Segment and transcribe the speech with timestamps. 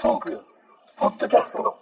[0.00, 0.40] トーク
[0.96, 1.76] ポッドキャスト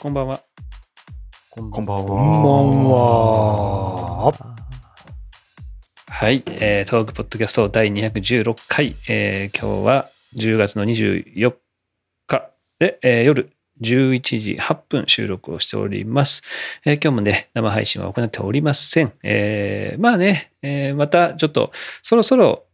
[0.00, 0.40] こんばんは。
[1.48, 2.04] こんばんは。
[2.04, 4.32] こんばんは。
[6.08, 11.54] はい、えー、トークポッドキャスト第216回、えー、今日は10月の24
[12.26, 12.50] 日
[12.80, 16.42] で、えー、夜11時8分収録をしております。
[16.84, 19.12] えー今日もね、生配信は行っておりません。
[19.22, 22.64] えーまあね、えーまたちょっとそろそろ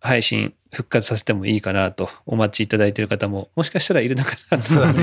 [0.00, 4.64] 配信復活させてもいいかなとお待ちいただいている方ももしかしたらいるのかなと。
[4.64, 5.02] そうだね。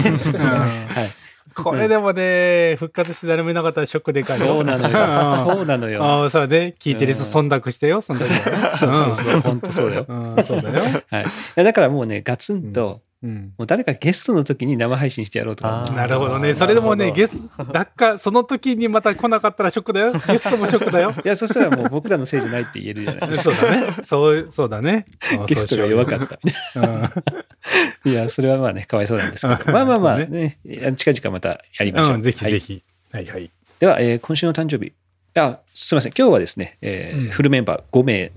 [0.88, 1.10] はい。
[1.56, 4.46] これでもね、復活して誰もいなかったらショックでかいよ。
[4.48, 5.36] そうなのよ。
[5.56, 6.04] そうなのよ。
[6.04, 6.74] ああ、そうだね。
[6.80, 8.78] 聞いてる人忖度してよ、その時はね。
[8.78, 9.42] そうそうそう。
[9.42, 10.06] 本当そうだよ。
[10.44, 11.04] そうだよ。
[11.10, 11.64] はい。
[11.64, 13.54] だからもうね、ガツンと、うん。
[13.58, 16.54] もう誰かゲストの時に生配信してやろうとかなるほどね。
[16.54, 20.12] それでもね、ゲスト、だっか、その時にまた来なかったらショックだよ。
[20.28, 21.14] ゲストもショックだよ。
[21.24, 23.56] いや、そしたらもう僕らのせいじゃないって言えるじゃないですか。
[23.56, 24.04] そうだね。
[24.04, 25.06] そう、そうだね。
[25.48, 26.38] ゲストが弱かった。
[26.38, 28.10] た。
[28.10, 29.72] いや、それはまあね、かわいそうなんですけど。
[29.72, 30.58] まあまあまあそうね、
[30.98, 32.16] 近々またやりましょう。
[32.16, 32.84] うん、ぜひはいぜひ。
[33.12, 33.50] はいはい。
[33.80, 34.92] では、えー今週の誕生日。
[35.36, 36.14] あ、すみません。
[36.18, 38.32] 今日はですね、えーうんフルメンバー5名で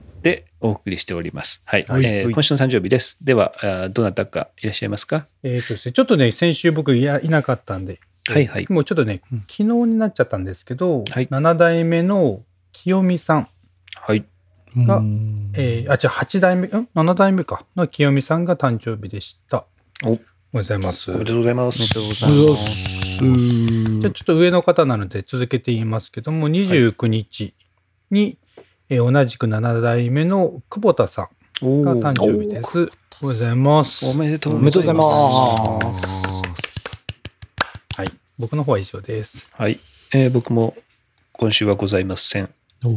[0.67, 1.63] お送りしております。
[1.65, 1.85] はい。
[1.85, 3.17] はいえー今週の誕生日です。
[3.23, 5.27] では、あーどなたかいらっしゃいますか？
[5.43, 8.67] えっとですね、ちょっとね、先週僕いやいなかったんで、はいはい。
[8.69, 12.43] もうちょっとね、うん昨日になっちゃったんですけど、はい7代目の
[12.73, 13.49] 清美さん
[13.95, 14.25] はい。
[14.77, 17.65] がうんえー、あ、じゃあ8代目、ん ?7 代目か。
[17.77, 19.65] の清美さんが誕生日でした。
[20.05, 20.19] おお
[20.53, 21.11] ございます。
[21.11, 21.81] おめでとうございます。
[21.81, 24.01] おめでとうございます。
[24.01, 27.55] じゃあちょっと上の方なので続けて言いますけども、29日
[28.11, 28.37] に、
[28.89, 31.29] えー同じく7代目の久保田さん
[31.67, 32.79] おが誕生日です。
[32.79, 34.07] おめでとうございます。
[34.11, 35.03] おめでとうございま。
[35.83, 36.43] ます
[37.97, 38.09] はい。
[38.39, 39.49] 僕の方は以上です。
[39.53, 39.81] はい。
[40.15, 40.77] えー僕も
[41.33, 42.49] 今週はございません。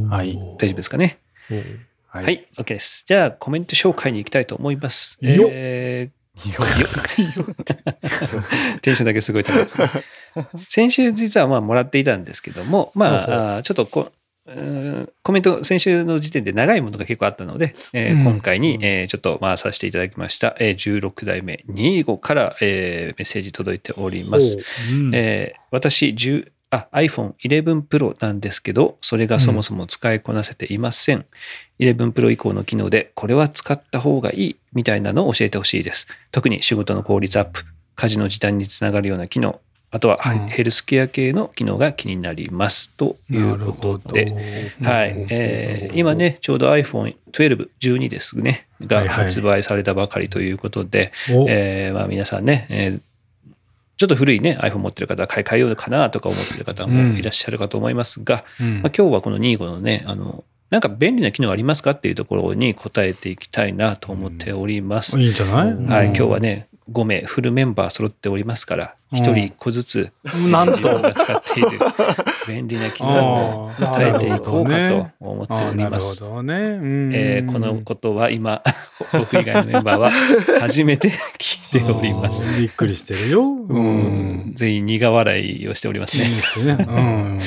[0.10, 1.17] はい大丈夫ですかね？
[2.10, 3.04] ははい、OK です。
[3.08, 5.17] じゃあ、コメント紹介に行きたいと思います。
[5.22, 6.20] よっえー
[8.82, 9.90] テンションだけすごい高いですね。
[10.70, 14.11] 先週実はまあもらっていたんですけども、まあ、ちょっとこ
[15.23, 24.58] コメント、先週の時点で長いものが結構あったので、えーうん今回に、えーちょっと回させていただきました、えー16代目25から、えーメッセージ届いております。
[24.92, 31.26] うんえー私10あ iPhone 11 Pro なんですけど、それがそもそも使いこなせていません。
[31.80, 36.08] 11 Pro 以降の機能で、これは使った方がいいみたいなのを教えてほしいです。
[36.31, 37.64] 特に仕事の効率アップ、
[37.95, 39.60] 家事の時短につながるような機能、
[39.92, 40.48] あとはうん。
[40.50, 42.95] ヘルスケア系の機能が気になります。
[42.95, 51.48] ということで、はい、えー今ね、ちょうど iPhone 12、12ですね、が発売されたばかりということで、お。
[51.49, 52.99] えーまあ、皆さんね、えー
[53.98, 58.82] ちょっと古いね iPhone 持ってる方は買い替えようかなとか思ってる方もいらっしゃるかと思いますが、うん。
[58.82, 65.20] まあ、今日はこの25のねあのなんか便利な機能ありますかっていうところに答えていきたいなと思っております。
[65.20, 65.73] いいんじゃない？
[65.86, 66.68] はい、今日はね。
[66.89, 70.11] ね5名フルメンバー揃っておりますからうん1人1個ずつ
[70.52, 71.00] なんと。
[71.00, 71.80] が使っている
[72.48, 76.20] 便利な機能をあー答えていこうかと思っております。
[76.20, 76.54] どね。
[76.54, 78.61] うんえーこのことは今
[79.11, 80.11] 僕以外のメンバーは
[80.60, 83.44] 初めて聞いておりますびっくりしてるよ。
[83.67, 84.52] ううん。
[84.55, 86.30] 全員苦笑いをしておりますね。
[86.30, 86.78] いいですね。
[86.88, 87.39] うん。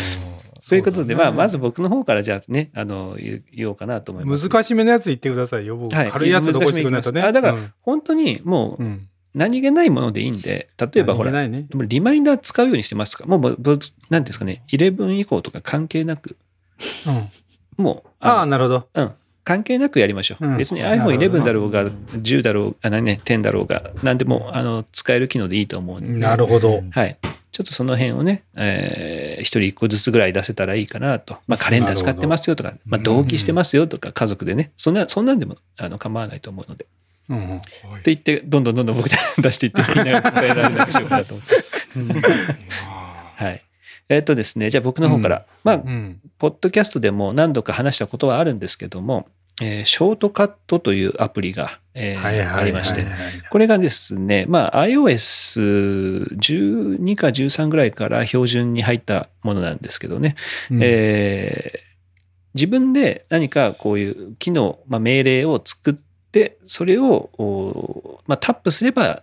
[0.68, 4.48] ということで、まあ、まず僕僕の方からじゃあね、あの、言言おうかなと思います。
[4.48, 5.76] 難しめのやつ言ってくださいよ。
[5.76, 7.22] 僕、はい軽いやつ残してくれないとね。
[7.22, 9.08] あだからうん本当にもううん。
[9.34, 11.66] 何気ないものでいいんで、例えばほら、ね。
[11.72, 13.24] リマインダー使うようにしてますか？
[13.26, 13.78] もう、ぶぶ
[14.10, 16.36] なんですかね、11以降とか関係なく、
[17.78, 17.84] うん。
[17.84, 18.88] もう、ああ、のなるほど。
[18.94, 19.12] うん、
[19.44, 20.46] 関係なくやりましょう。
[20.46, 26.12] うん別になるほど iPhone11 だろうが、10だろう、あ、何ね、10だろうが、何でも、あの、使える機能でいいと思うんで。
[26.12, 26.82] なるほど。
[26.90, 27.18] はい。
[27.52, 31.36] ちょっとその辺をね、えー一人一個ずつぐらい出せたらいいかなと。
[31.48, 36.86] まあ、カレンダー使ってますよとか、まあ、同期してますよとか、家族でね、そんな、そんなんでもあの構わないと思うので。
[37.32, 37.56] うんうん。
[37.56, 37.60] っ
[38.02, 41.54] て言って、どんどんどんどん僕で出していって、みんなが答えられなくしようかなと思って。
[43.36, 43.62] はい。
[44.08, 46.20] えっとですね、じゃあ僕の方から、まあう、ん。
[46.38, 49.28] ポッドキャストでも何度か話したことはあるんですけども、
[49.60, 53.06] えーショートカットというアプリが、えーありまして、
[53.50, 60.36] これがですね、まあ、iOS12 か13ぐらいから標準に入ったものなんですけどね、
[60.70, 61.92] うんえー
[62.54, 66.02] 自分で何かこういう機能、まあ、命令を作って、
[66.66, 69.22] それを、おまあ、タップすれば、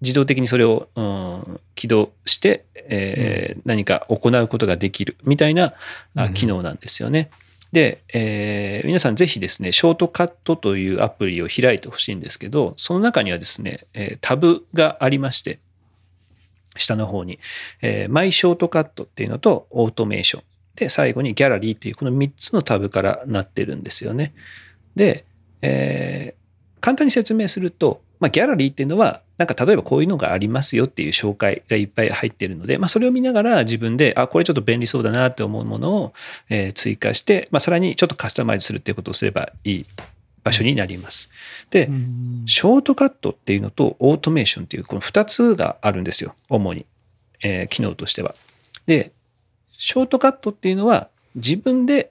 [0.00, 5.74] 自動的にそれを、うん起動して、えー何か行うことができるみたいな
[6.34, 7.30] 機能なんですよね。
[7.72, 15.58] で、えー皆さんぜひですね、ショートカットというアプリを開いてほしいんですけど、その中にはですね、えータブがありまして、
[16.76, 17.38] 下の方に、
[17.82, 20.42] えーマイショートカットっていうのとオートメーション。
[20.76, 24.34] で、最後にギャラリーっていうこの3つのタブからなってるんですよね。
[24.96, 25.24] で、
[25.64, 26.44] えー
[26.84, 36.12] 簡単に説明すると、まあ、ギャラリーっていうのは、なんか例えばこういうのがありますよっていう紹介がいっぱい入ってるので、まあ、それを見ながら自分で、あ、これちょっと便利そうだなって思うものを、
[36.50, 39.86] えー追加して、まあ、さらにちょっとカスタマイズするっていうことをすればいい
[40.42, 41.30] 場所になります。
[41.70, 41.88] で、
[42.44, 46.34] ショートカットっていうのとオートメーションっていうこの2つがあるんですよ。
[46.50, 46.84] 主に。
[47.42, 48.34] えー機能としては。
[48.84, 49.10] で、
[49.72, 52.10] ショートカットっていうのは自分で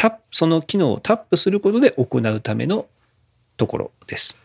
[0.00, 2.86] タップ、その機能をタップすることで行うための
[3.58, 4.38] ところです。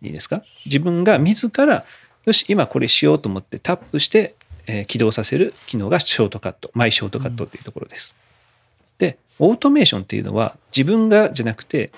[0.00, 0.42] いいですか？
[0.64, 1.84] 自分が自ら、
[2.24, 4.34] よし、今これしようと思ってタップして、
[4.66, 8.14] えー起動させる機能がショートカット、マイショートカットっていうところです。
[8.96, 11.90] で、オートメーションっていうのは自分がじゃなくて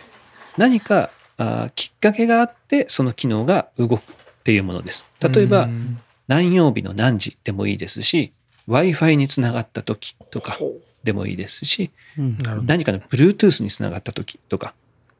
[0.56, 4.00] 何かあーきっかけがあってその機能が動くっ
[4.42, 5.06] ていうものです。
[5.20, 8.32] 例えば、うん何曜日の何時でもいいですし、
[8.66, 10.58] Wi-Fi につながった時とか
[11.06, 12.62] でもいいですし、なるほど。
[12.64, 14.74] 何かの Bluetooth につながった時とか、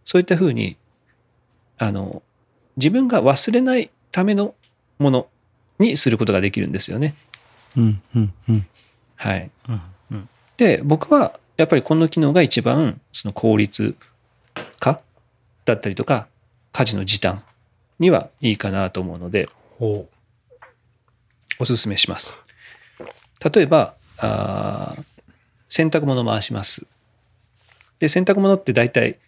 [0.05, 0.77] そういったふうに、
[1.79, 2.23] あの、
[2.77, 4.55] 自分が忘れないための
[4.99, 5.27] もの
[5.79, 7.15] にすることができるんですよね。
[7.77, 8.67] うんうんうん
[9.17, 9.50] はい。
[9.69, 9.81] うん
[10.11, 10.29] うん
[10.59, 13.94] で、僕はやっぱりこの機能が一番その効率
[14.79, 15.00] 化
[15.65, 16.29] だったりとか、
[16.73, 17.43] 家事の時短
[17.99, 19.49] にはいいかなと思うので、
[19.79, 20.09] ほ
[21.59, 22.35] おすすめします。
[23.53, 25.15] 例えば、あー
[25.76, 26.87] 洗濯物回します。
[27.99, 29.19] で、洗濯物って大体、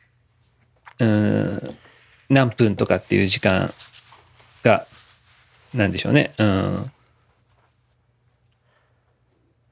[0.98, 1.76] うーん、
[2.30, 3.70] 何分とかっていう時間
[4.62, 4.86] が、
[5.74, 6.32] なんでしょうね。
[6.38, 6.90] うん。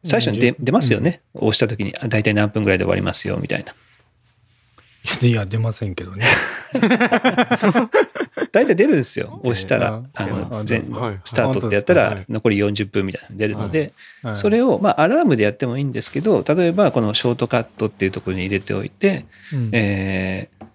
[0.04, 1.22] 最初に出出ますよね。
[1.32, 3.74] 押した時に、あ大体何分ぐらいで終わりますよ、みたいな。
[5.22, 5.26] う。
[5.26, 6.26] いや、出ませんけどね。
[8.52, 9.40] 大体出るんですよ。
[9.44, 14.36] 押したら、ああの、あ全はいスタートってやったらはい、残り40分みたいなの出るので、はい。
[14.36, 19.70] それを、まあ、アラームでやってもいいんですけど、例えば、このショートカットっていうところに入れておいて、うん。
[19.72, 20.66] えー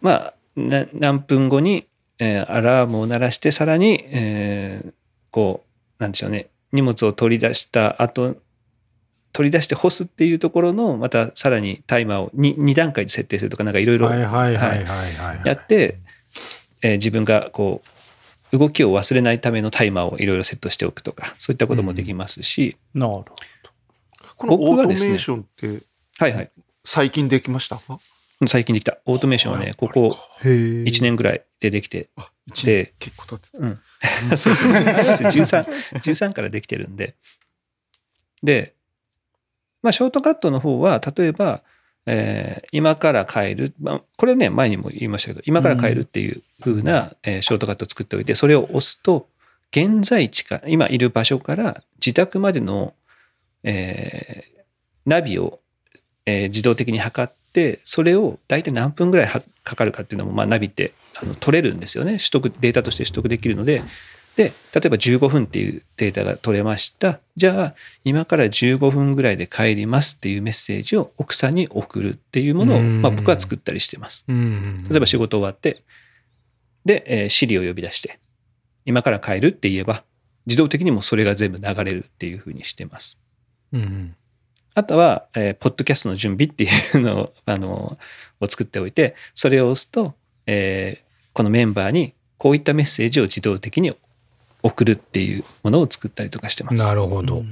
[0.00, 1.86] まあ、な何分後に、
[2.18, 4.92] えーアラームを鳴らして、さらに、えー
[5.30, 5.64] こ
[5.98, 8.36] う、なんでしょうね、荷物を取り出した後、
[9.32, 15.40] 取り出して干すっていうところの、またさらにタイマーを 2, 2段階で設定するとか、なんかいろいろはいはいはいはいはい。
[15.44, 15.98] やって、
[16.86, 17.82] えー自分がこ
[18.52, 23.36] う、動きを忘れないためのタイマーをいろいろセットしておくとか、そういったこともできますし、なるほど。
[24.36, 25.86] このオートメ僕はですねーションって
[26.18, 26.50] はいはい。
[26.84, 27.98] 最近できましたか？
[28.46, 28.98] 最近できた。
[29.06, 30.52] オートメーションはね、ここへえ。
[30.84, 32.10] 1年ぐらいでできて、で
[32.48, 33.58] 年結構経ってた。
[33.58, 33.80] うん。
[34.36, 34.72] そう そう。
[34.72, 37.16] iOS13、13からできてるんで。
[38.42, 38.74] で、
[39.82, 41.62] まあ、ショートカットの方は、例えば、
[42.06, 49.28] えー今から帰る、まあ、これね、前にも言いましたけど、今から帰るっていう風な、えーショートカットを作っておいて、それを押すと、
[49.70, 52.94] 現在地か、今いる場所から自宅までの、
[53.62, 54.56] えー
[55.04, 55.60] ナビを、
[56.26, 62.18] えー自動的に測って、それを大体何分ぐらいはかかるかっていうのも、まあ、ナビってあの取れるんですよね。
[62.18, 63.82] 取得、データとして取得できるので、
[64.36, 67.20] で、例えば15分っていうデータが取れました。
[67.36, 67.74] じゃあ、
[68.04, 74.24] 今から15分ぐらいで帰りますっていうメッセージを奥さんに送るっていうものを、うんまあ、僕は作ったりしてます。
[74.28, 74.86] うん。
[74.90, 75.82] 例えば仕事終わって、
[76.84, 78.18] で、えー、シリを呼び出して、
[78.84, 80.04] 今から帰るって言えば、
[80.44, 83.18] 自動的にもそれが全部流れるっていうふうにしてます。
[83.72, 84.14] うん。
[84.74, 87.98] あとは、えーポッドキャストの準備っていうのを、あの、
[88.40, 90.14] を作っておいて、それを押すと、
[90.46, 93.94] えーこのメンバーにこういったメッセージを自動的に
[94.66, 96.78] 送るっていうものを作ったりとかしてます。
[96.78, 97.44] なるほど。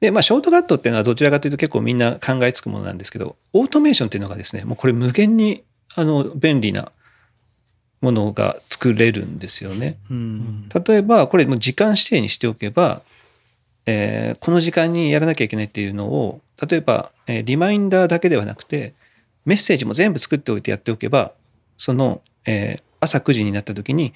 [0.00, 5.62] で、まあ、ショートカットっていうのはどちらかというと結構みんな考えつくものなんですけど、オートメーションっていうのがですね、もうこれ無限に、
[5.94, 6.90] あの、便利な
[8.00, 9.98] ものが作れるんですよね。
[10.10, 10.68] うん。
[10.68, 13.02] 例えば、これもう時間指定にしておけば、
[13.86, 18.94] えーこの時間にやらなきゃいけないっていうのを、例えば、えーリマインダーだけではなくて、
[19.44, 21.32] メッセージも全部作っておいてやっておけば、
[21.76, 24.14] その、えー朝9時になった時に、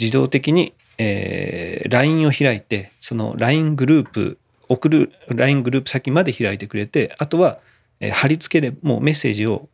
[0.00, 4.38] 自動的に、えー LINE を開いて、その LINE グループ、
[4.68, 7.58] 送る LINE グループ先まで開いてくれて、あとは、
[8.00, 9.68] えー貼り付ければ、もうメッセージを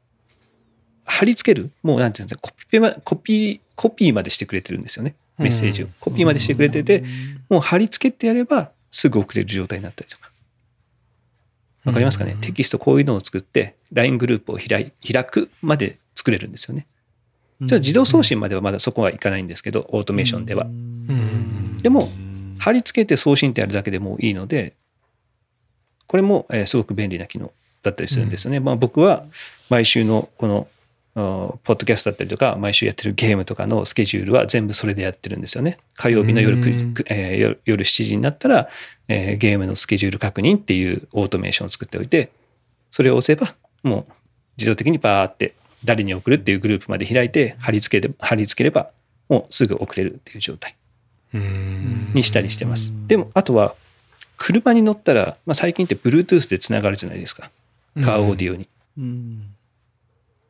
[1.04, 5.14] 貼り付けるもうなんていうんですか、コピペま、コピー、コピーまでしてくれてるんですよね。
[5.38, 5.88] メッセージを。
[6.00, 7.04] コピーまでしてくれてて、
[7.48, 10.30] もう貼り付けてやればすぐ送れる状態になったりとか。
[11.84, 16.86] わかりますかね、うんテキストこういうのを作って、LINE グループを開い開くまで作れるんですよね。
[17.60, 20.64] ちょっと自動送信まではまだそこはいかないんですけど、オートメーションでは。
[20.64, 21.78] うん。
[21.78, 22.10] でも、
[22.58, 24.74] 貼り付けて送信ってやるだけでもういいので、
[26.06, 28.60] これも、えーすごく便利な機能だったりするんですよね。
[28.60, 29.24] まあ僕は
[29.70, 30.68] 毎週のこの、
[31.14, 35.78] ポッドキャストだったりとか、毎週やってるゲームとかのスケジュールは全部それでやってるんですよね。
[35.94, 36.58] 火曜日の夜,
[37.06, 38.68] えー夜夜7時になったら、
[39.08, 42.30] えーゲームのスケジュール確認っていうオートメーションを作っておいて、
[42.90, 44.12] それを押せば、もう
[44.58, 45.54] 自動的にバーって
[45.86, 48.90] 誰に送るっていうグループまで開いて貼り付けれ貼り付ければ
[49.28, 50.76] もうすぐ送れるっていう状態
[51.32, 52.92] にしたりしてます。
[53.06, 53.74] でもあとは
[54.36, 57.50] 車に乗ったら、まあ、最近って Bluetooth でつながるじゃないですか
[58.04, 58.68] カーオーディオに。
[58.98, 59.42] うん。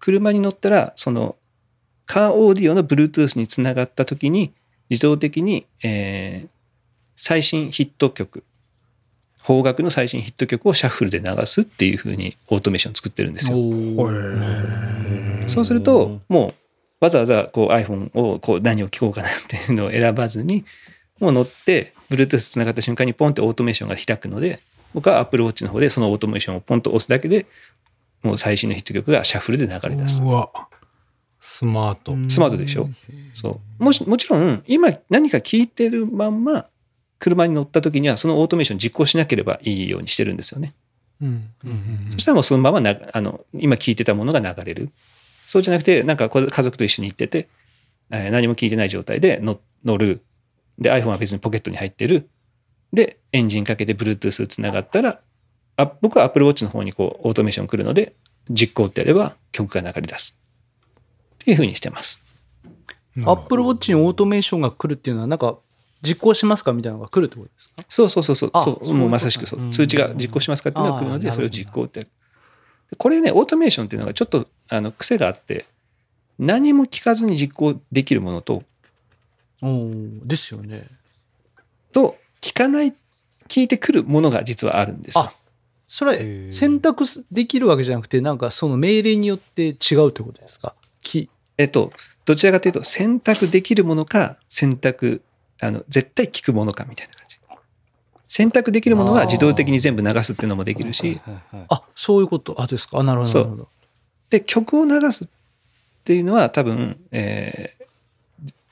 [0.00, 1.36] 車に乗ったらその
[2.06, 4.52] カーオーディオの Bluetooth につながった時に
[4.90, 6.56] 自動的に、えー
[7.16, 8.44] 最新ヒット曲
[9.46, 13.56] 邦楽の最新ヒット曲をシャッフルで流すっていう風にオートメーション作ってるんですよ。
[15.46, 16.54] そうするともう
[16.98, 20.64] わざわざこう iPhone をこう何を聞こうかなっていうのを選ばずに
[21.20, 24.60] もう乗って Bluetooth つながった瞬間にポンってオートメーションが開くので
[24.94, 27.46] 僕は Apple Watch の方でそのオートメーションをポンと押すだけで
[28.24, 30.16] もう最新のヒット曲がシャッフルで流れ出す。
[31.38, 32.16] スマート。
[32.28, 32.88] スマートでしょ
[33.32, 36.66] そうもしもちろん今何か聞いてるまんま
[37.18, 40.74] 車に乗った時にはそのオートメーション実行しなければいいようにしてるんですよね。
[41.22, 44.90] うんうんそしたらもうそのままなあの今聞いてたものが流れる。
[45.44, 47.48] そうじゃなくてなんかこれ家族と一緒に行ってて、
[48.10, 50.22] えー何も聞いてない状態で乗乗る。
[50.78, 52.28] で iPhone は別にポケットに入ってる。
[52.92, 55.20] でエンジンかけて Bluetooth つながったら
[55.76, 58.14] あ僕は Apple Watch の方にこうオートメーション来るので
[58.50, 60.38] 実行ってやれば曲が流れ出す。
[61.34, 62.20] っていうふうにしてます。
[63.24, 65.58] アップルウォッチにオートメーションが来るっていうのは、なんか、
[66.02, 67.84] 実行しますかみたいなのが来るってことですか？
[67.88, 68.50] そうそうそうそう。
[68.52, 68.94] あそう。
[68.94, 69.60] もうまさしくそう。
[69.60, 69.70] うん。
[69.70, 72.00] 通知が実行しますかっていうのが来るのでそれを実行って。
[72.00, 72.10] やる
[72.90, 75.66] でこれねオートメーションっていうのがちょっとあの癖があって
[76.38, 78.62] 何も聞かずに実行できるものと
[79.62, 80.86] おーですよね。
[81.92, 82.94] と聞かない
[83.48, 85.22] 聞いてくるものが実はあるんですよ。
[85.24, 85.32] あ
[85.88, 90.74] それ、選択できるわけじゃなくて、なんかその命令によって違うってことですか？
[91.00, 91.92] きえっと
[92.24, 95.22] どちらかというと選択できるものか選択
[95.60, 97.36] あの絶対聞くものかみたいな感じ
[98.28, 101.20] 選択できるものは自動的に全部流すっていうのもできるし
[101.68, 102.60] あ、そういうこと。
[102.60, 102.98] あ、ですか。
[102.98, 103.38] あ、なるほど。
[103.38, 103.68] なるほど。
[104.30, 105.28] で曲を流すっ
[106.04, 107.76] ていうのは多分、えー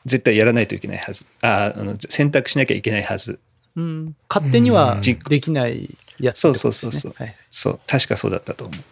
[0.07, 3.39] 絶対やらないといけないはずああの選択しなきゃいけないはず
[3.75, 4.17] うん。
[4.29, 6.41] 勝手にはうんできないやつね。
[6.41, 8.85] そうそうそうそうはいそう確かそうだったと思う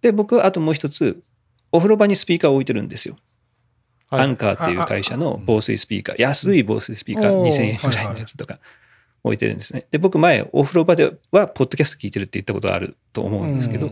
[0.00, 1.22] で僕はあともう一つ
[1.70, 3.22] お風呂場にスピーカーを置いてるんですよ、はい
[4.12, 8.58] アンカーっていう会社の防水スピーカー安い防水スピーカーおー2000円ぐらいのやつとか
[9.24, 9.86] 置いてるんですね。
[9.90, 13.90] で僕前お風呂場ではポッドキャスト聞いてるって言ったことがあると思うんですけど、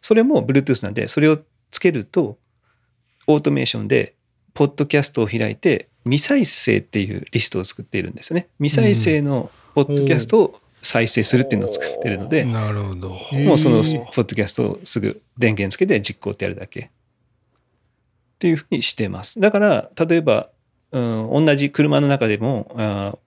[0.00, 1.38] それも Bluetooth なんで、それを
[1.70, 2.38] つけると、
[3.26, 4.14] オートメーションで、
[4.54, 8.48] ポッドキャストを開いて、未再生っていうリストを作っているんですよね。
[8.58, 13.08] 未再生のポッドキャストを再生するっていうのを作ってるので、なるほど。
[13.32, 16.90] もうそのポッドキャストをすぐ電源つけて実行ってやるだけ。
[18.38, 19.40] っていうふうにしてます。
[19.40, 20.48] だから、例えば、
[20.92, 23.18] うん、同じ車の中でも、あー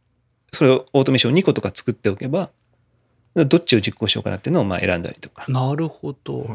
[0.53, 2.49] それをオートメーション2個とか作っておけば、
[3.35, 5.45] どっちを実行しようかなっていうのをまあ選んだりとか。
[5.47, 6.49] なるほど。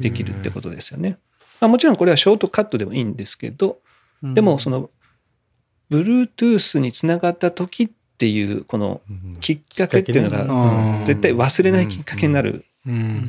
[0.00, 1.18] できるってことですよね。
[1.60, 3.78] まあ、もちろんこれはショートカットでもいいんですけど、
[4.22, 4.88] でもその
[5.90, 9.02] Bluetooth につながった時っていうこの
[9.40, 12.64] きっかけっていうのが、絶対忘れないきっかけになるうん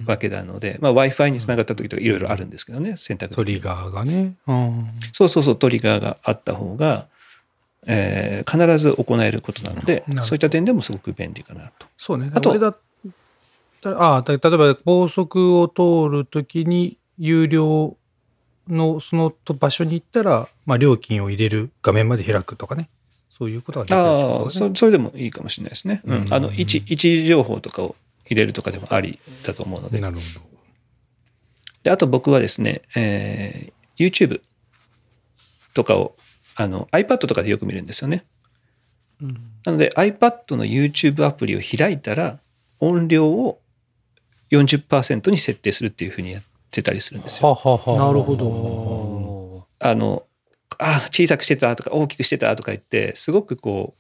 [0.06, 4.36] わけなので、まあ、Wi-Fi につながった時とかいろいろあるんですけどね、選択トリガーがね。
[4.48, 7.08] うんそうそうそう、トリガーがあった方が、
[7.86, 11.88] えー必ず行えることなのでそういった点でもすごく便利かなと。
[11.98, 12.32] そうね。
[12.34, 12.76] あとあ、だ
[13.84, 17.96] 例えば高速を通るときに有料
[18.68, 22.90] のその場所に行ったら、まあ、料金を入れる画面まで開くとかね。
[23.30, 26.02] そういうことができるってああ、そそれでもいいかもしれないですね。
[26.06, 27.96] うんうんあの位置位置情報とかを
[28.32, 30.00] 入れるとかでもありだと思うので。
[30.00, 30.22] なるほ
[31.84, 34.42] であと僕はですね、えー YouTube
[35.76, 36.16] とかを
[36.56, 38.24] あの iPad とかでよく見るんですよね。
[39.22, 42.40] うんなので iPad の YouTube アプリを開いたら
[42.80, 43.62] 音量を
[44.50, 47.50] 40%に設定するっていうふうにやってたりするんですど。
[47.50, 47.54] よ。
[47.54, 49.68] はははなるほど。
[49.78, 50.24] あの
[50.80, 54.00] あ小さくしてたとか大きくしてたとか言ってすごくこう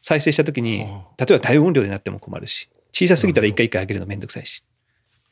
[0.00, 0.78] 再生した時に
[1.18, 4.62] 例えば大音量になっても困るし小さすぎたら一回一回上げるのめんどくさいし。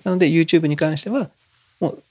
[0.04, 1.31] なので YouTube に関しては
[1.78, 2.02] もう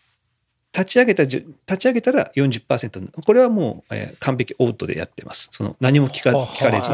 [0.73, 1.43] 立ち上げた立
[1.77, 5.49] ち上げたら40%これはもう、えー完璧オートでやってます。
[5.51, 6.91] その何も聞か聞かれず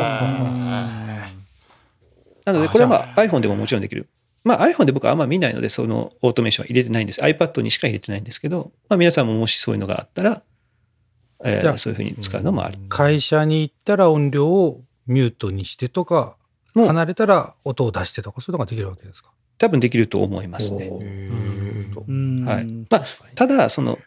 [2.45, 4.07] なのでこれはまあ iPhone でももちろんできる。
[4.43, 7.21] まあ iPhone で僕はあんま見ないのでそのオートメーションは入れてないんです。
[7.21, 10.41] iPad にしか入れてないんですけど、まあ、皆さんももしそういうのがあったら、
[11.43, 12.79] えーそういうふうに使うのもあり。
[12.89, 16.36] 会社に行ったら音量をミュートにしてとか、
[16.85, 19.31] 離れたら音を出してとか、そういうのができるわけですか？
[19.57, 20.87] 多分できると思いますね。
[20.87, 23.97] うんはいまあ、ただその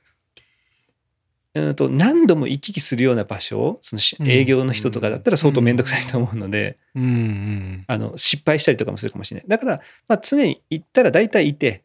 [1.54, 7.84] うんと何度も行き来するような場所をその営業の人とかだったら相当面倒くさいと思うので、うんうん。
[7.88, 11.82] あの失敗したりとかもするかもしれないだから、まあ、常に行ったら大体いて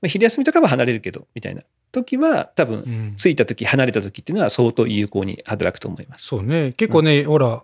[0.00, 6.26] まあ昼休みとかは離れるけど、みたいな時は、多分、うん着いた時、離れた時っていうのは相当有効に働くと思います。
[6.26, 6.72] そうね。
[6.72, 7.62] 結構ね、ほら、ミュ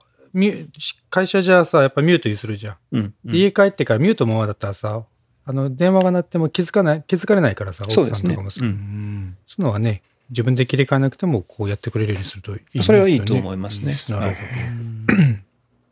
[1.10, 2.76] 会社じゃさ、やっぱミュートにするじゃん。
[2.92, 3.14] うん。
[3.26, 5.04] うん家帰ってからミュートのままだったらさ、
[5.46, 8.60] あの、電話が鳴っても気づかない、気づかれないからさ、そうですね奥さんとかもさ。
[8.62, 15.24] うんうんそういうのはね、自分で切り替えなくても、こうやってくれるようにするといい、それはいいと思いますねなるほど。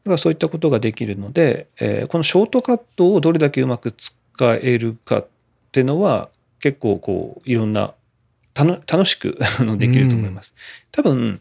[0.04, 4.14] だからそういったことができるので、えーこのショートカットをどれだけうまく使
[4.54, 5.28] えるかっ
[5.70, 6.28] ていうのは
[6.60, 7.94] 結構こういろんな
[8.54, 10.54] たの楽しくあのできると思います。
[10.90, 11.40] 多分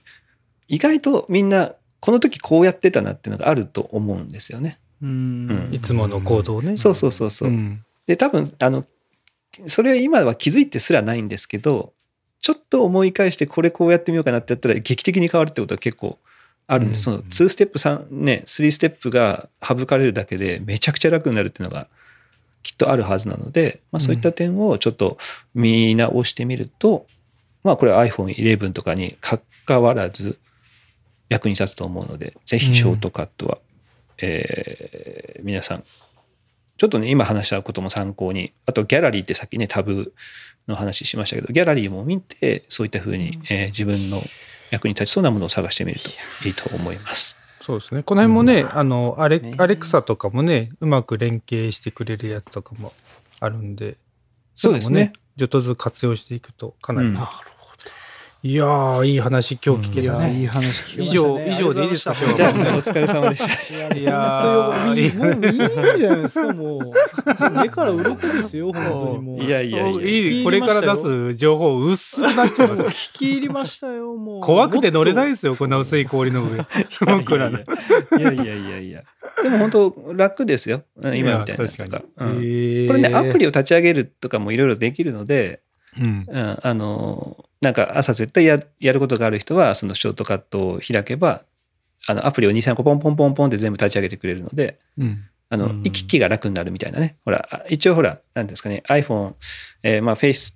[0.68, 4.78] 意外とみんなこの時こうやってたなっていうのがあると思うんですよね。
[5.02, 5.10] うん
[5.70, 6.76] うんいつもの行動ね。
[6.76, 7.50] そうそうそうそう。
[7.50, 8.84] んで多分あの
[9.68, 11.94] それは今は気づいてすらないんですけど
[12.42, 16.18] ちょっと思い返してこれこうやってみようかなってやったら劇的に変わるってことは結構
[16.68, 21.88] あるんです、うんその2ステップ3ね3ステップが省かれるだけでめちゃくちゃ楽になるっていうのが
[22.64, 25.18] きっとあるはずなので、まあ、そういった点をちょっと
[25.54, 27.08] 見直してみると、
[27.64, 30.38] まあこれは iPhone11 とかに関わらず
[31.32, 33.58] 役に立つと思うのでぜひショートカットは、
[34.18, 35.84] えー皆さん
[36.78, 40.16] ちょっとね、今話したことも参考に、あとギャラリーってさっきね、タブ
[40.68, 44.20] の話しましたけど、ギャラリーも見て、そういったふうに、えー自分の
[44.72, 46.10] 役に立ちそうなものを探してみると
[46.48, 47.38] いいと思います。
[47.62, 48.02] そうですね。
[48.02, 49.54] この辺もね、あの、アレね。
[49.60, 52.94] アレクサとかもね、うまく連携してくれるやつとかも
[53.40, 53.98] あるんで、
[54.56, 55.14] そうですね。
[55.38, 57.18] ちょっとずつ活用していくと、かなり、うん
[58.44, 60.40] いやー、いい話今日聞けいや、たね。
[60.40, 63.96] いい話聞きま以したね上、以上でいいですか、今日お疲れ様でした。
[63.96, 66.92] いいやーいいもういいじゃないですか、もう。
[67.62, 69.44] 目から鱗ですよ、本当にもう。
[69.44, 72.90] いやいやいやいいこれから出す情報薄くなっちゃいますよ。
[72.90, 74.42] 聞き入りましたよ、もう。
[74.42, 76.66] 怖くて乗れないですよ、こんな薄い氷の上。
[77.06, 77.64] 僕らね。
[78.18, 79.04] いやいやいやいや。
[79.44, 80.82] でも本当楽ですよ。
[80.98, 82.02] 今みたいなのとか。
[82.18, 85.62] うんこれね、アプリを立ち上げるとかもいろいろできるので、
[86.00, 86.26] うん。
[86.28, 91.44] うん、あの、なんか朝絶対ややることがある人は、そのショートカットを開けば、
[92.08, 95.24] あのアプリを2、3個ポンポンポンポンって全部立ち上げてくれるので、うん。
[95.50, 97.18] あの、うん行き来が楽になるみたいなね。
[97.26, 99.34] ほら、あ一応ほら、なんですかね、iPhone、
[99.84, 100.56] えーまあ、Face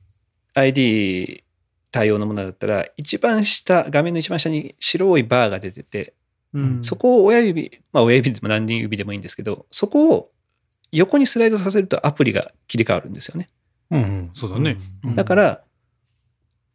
[0.54, 1.43] ID
[1.91, 6.13] 対応のものだったら、一番下、画面の一番下に白いバーが出てて、
[6.54, 10.32] うんそこを親指、まあ親指でも何指でもいいんですけど、そこを
[10.93, 13.50] 横にスライドさせるとアプリが切り替わるんですよね。
[13.91, 14.32] うんうん。
[14.34, 14.78] そうだね。
[15.04, 15.62] うんだから、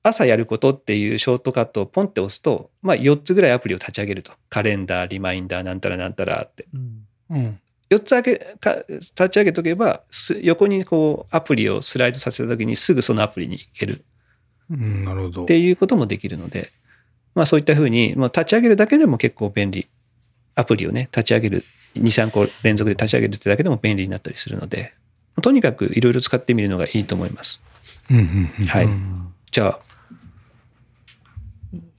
[0.03, 4.33] 朝やることっていうショートカットをポンって押すと、まあ4つぐらいアプリを立ち上げると。
[4.49, 6.67] カレンダー、リマインダー、なんたらなんたらって。
[6.73, 7.61] うんうん。
[7.91, 14.05] 4つあげか立ち上げとけば、す横にこうアプリをスライドさせたときにすぐそのアプリに行ける
[14.71, 15.43] うん、なるほど。
[15.43, 16.71] っていうこともできるので、
[17.35, 19.89] まあそういったふうに、まあ、立ち上げるだけでも結構便利。
[20.57, 24.93] アプリをね、立ち上げる、2、3個連続で立ち上げるってだけでも便利になったりするので、
[25.41, 27.61] とにかくいろいろ使ってみるのがいいと思います。
[28.11, 28.89] うんうんうんはい。
[29.51, 29.79] じゃあ、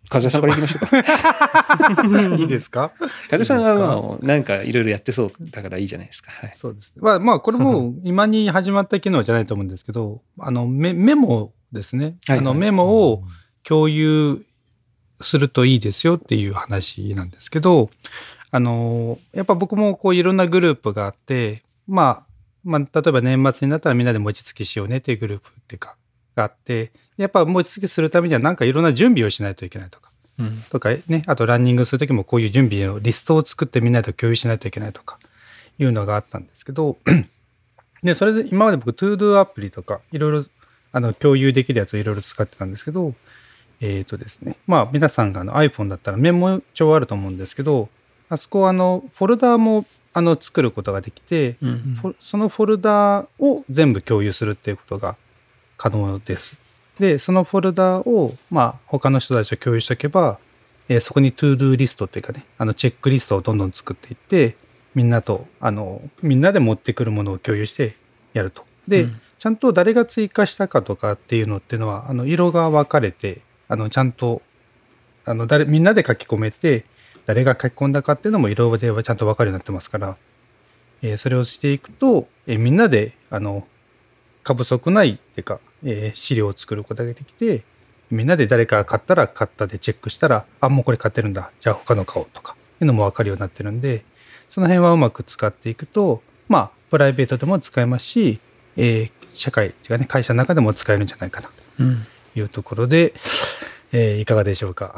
[0.09, 2.35] 風さんから行きましょうか。
[2.35, 2.91] いいですか？
[3.29, 6.31] 風さんはなんかいろいろやってそうだからいいじゃないですか。
[6.31, 6.51] はい。
[6.53, 6.93] そうです。
[6.97, 12.05] まあ、まあ、これも 今に始まった機能じゃないと思うんですけど、あの、メメモですね。
[12.05, 13.23] はいはいあの、メモを
[13.63, 14.45] 共有
[15.21, 17.89] するといいですよっていう話なんですけど、
[18.51, 22.30] あの、やっぱ僕もこういろんなグループがあって、まあ、
[22.63, 25.95] まあ、例えば年末になったらみんなで餅つきしようねっていうグループっていうか、
[26.35, 30.63] があって、やっぱ餅つきするためにはなんかいろんな準備をしないといけないとか、うん。
[30.69, 35.19] とかね、あとランニングするときもこういう準備のリストを作ってみんなと共有しないといけないとか
[35.77, 36.97] いうのがあったんですけど、
[38.03, 40.45] で、それで今まで僕 ToDo アプリとかいろいろ
[40.91, 43.13] あの共有できるやつをいろいろ使ってたんですけど、
[43.79, 47.89] えっ、とですね、まあ皆さんがあの iPhone だったらメモ帳あると思うんですけど、
[48.29, 52.15] あそこはあのフォルダーもあの作ることができて、うん。
[52.19, 55.15] そのフォルダを全部共有するっていうことが
[55.77, 56.57] 可能です。
[56.99, 60.37] で、そのフォルダを、まあ、他の人たちと共有しておけば、
[60.89, 64.57] えーそこに To-Do リストっていうかね、あの、チェックリストをどんどん作っていって、
[64.93, 67.95] みんなと、あの、みんなで持ってくるものを共有して
[68.33, 68.65] やると。
[68.87, 74.43] で、うんちゃんと誰が追加したかとかっていうのっていうのは、あの、色が分かれて、あの、ちゃんと、
[75.25, 76.85] あの、誰、みんなで書き込めて、
[77.25, 80.17] 誰が書き込んだかっていうのも色ではちゃんと分かるようになってますから、
[81.01, 83.67] えーそれをしていくと、えーみんなであの
[84.43, 87.63] 過不足ないっていうか、えー資料を作ることができて
[88.09, 91.51] みんなで誰かが買ったら買ったでチェックしたらあもうこれ買ってるんだ。
[91.59, 94.03] じゃあ他の買おうとかいうのも分かるようになってるんで
[94.49, 98.39] その辺はうまく使っていくとまあプライベートでも使えますし、
[98.77, 101.47] えー社会っていうかね会社の中でも使えるんじゃないかな。
[101.47, 102.05] とうん。
[102.35, 103.13] いうところで、
[103.93, 104.95] えーいかがでしょうか？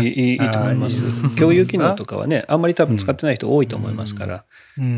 [0.00, 1.36] いいいいいいと思います。
[1.36, 4.44] 共有機能とかはね、あんまり多分使ってない人多いと思いますから。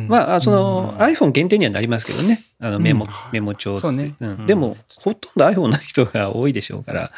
[0.08, 3.90] まあ、あその iPhone 限定にはなりますけどね、あのメモ、うんメモ帳って。
[3.92, 4.14] ね。
[4.22, 4.46] ん。
[4.46, 7.12] でも、ほとんど iPhone の人が多いでしょうから、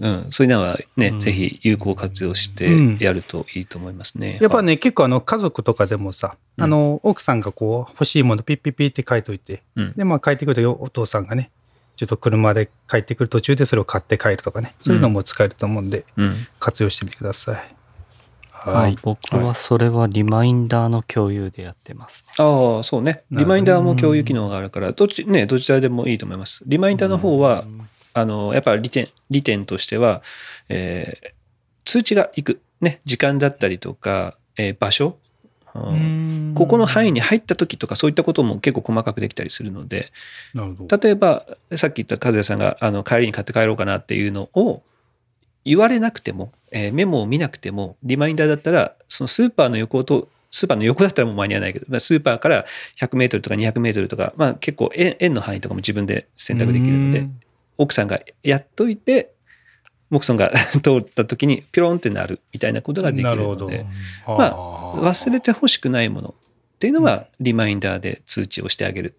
[0.00, 1.20] うん、そういうのはね、うん。
[1.20, 2.98] ぜひ有効活用してうん。
[2.98, 4.38] やるといいと思いますね。
[4.40, 4.62] やっぱ。
[4.62, 6.64] ね、結構あの家族とかでもさ、うん。
[6.64, 9.92] あの奥さんがこう欲しいものピッピッピって書いといて、うん。
[9.94, 11.52] で、まあ帰ってくるとお父さんがね、
[12.00, 16.46] ちょっと車で帰ってくる途中でそれを買って帰るとかね、そういうのも使えると思うんで、うん。
[16.58, 17.74] 活用してみてください。
[18.54, 18.96] あはい。
[19.02, 22.24] 僕はそれはリマインダーの共有でやってます。
[22.38, 23.24] ああ、そうね。
[23.30, 26.62] リマインダーも共有機能があるから、どっち、ね、どちらでもいいと思います。
[26.66, 27.66] リマインダーの方は、
[28.14, 30.22] あの、やっぱり利点、利点としては、
[30.70, 31.40] えー
[31.84, 32.60] 通知が行く。
[32.80, 35.18] ね、時間だったりとか、えー場所、
[35.74, 36.52] うん。
[36.54, 40.12] ここの範囲に入った時とかそういったことも結構細かくできたりするので、
[40.54, 40.98] なるほど。
[40.98, 44.82] 例えばさっき言った和也さんがあの帰りに買って帰ろうかなっていうのを
[45.64, 52.66] 言われなくても、えーメモを見なくてもリマインダーだったらそのスーパーの横とスーパーの横だったらもう間に合わないけど、まあ、スーパーから
[52.98, 57.40] 100メートルとか200メートルとか、まあ、結構円円の範囲とかも自分で選択できるのでうん。
[57.78, 59.32] 奥さんがやっといて
[60.10, 63.86] モクソンが通った時にピョロンってなるみたいなことができなるので。。
[64.26, 66.34] まま忘れてほしくないもの
[66.74, 69.14] っていうのはリマインダーで通知をしてあげる。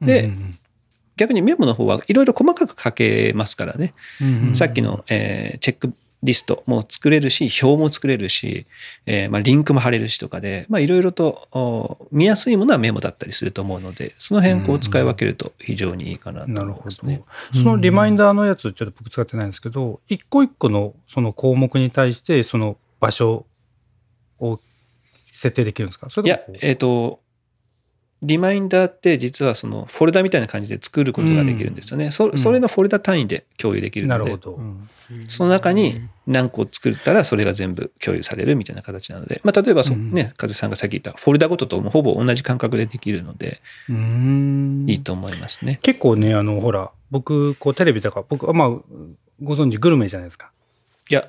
[0.00, 0.30] で
[1.16, 3.94] 逆にメモの方はいろいろ細かく書けますからね。
[4.54, 8.64] さっきの、えーチェックリストも作れるし、表も作れるし、
[9.06, 16.72] えーまあ、リンクも貼れるしとかで、まあ、いろいろとお見やすいものはメモだったりすると思うので、その辺こう使い分けると非常にいいかなとなるほど。
[16.72, 17.22] 思いますね。
[17.54, 23.44] そのリマインダーのやつ、ちょっと僕使ってないんですけど、一個一個のその項目に対して、その場所
[24.38, 24.60] を
[25.32, 26.08] 設定できるんですか？
[26.08, 27.18] そいやえっ、と、
[28.22, 32.10] リマインダーって実はそのフォルダみたいな感じで作ることができるんですよね。
[32.10, 34.60] そそれのフォルダ単位で共有できるので、なるほど。
[35.28, 45.80] その中に何個作ったらそれが全部共有されるみたいな形なので、まあ、例えばそ、うんね、風さんがさっき言ったフォルダごとともほぼ同じ感覚でできるのでうーんいいと思いますね。
[45.82, 48.68] 結構ね、あの、ほら、僕、こう、テレビとか、僕、まあ、
[49.42, 50.50] ご存知、グルメじゃないですか。
[51.10, 51.28] いや、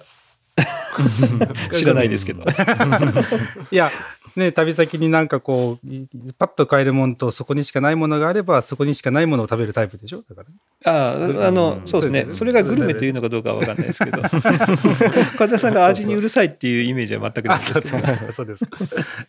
[1.73, 2.43] 知らないですけど。
[3.71, 3.89] いや、
[4.35, 10.23] ね、旅先になんかこう、いパッと買えるものと、そこにしかないものがあれば、そこにしかないものを食べるタイプでしょ？
[10.29, 10.55] だからね。
[10.85, 12.27] ああ、あの、そうですね。
[12.31, 14.21] それがグルメというのかどうかは分かんないですけど、
[15.37, 17.87] 風さんが味にうるさいっていうイメージは全くないですけど、
[18.33, 18.77] そうですか。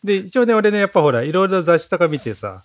[0.02, 2.62] で、一応ね、俺ね、やっぱほら、いろいろ雑誌とか見てさ、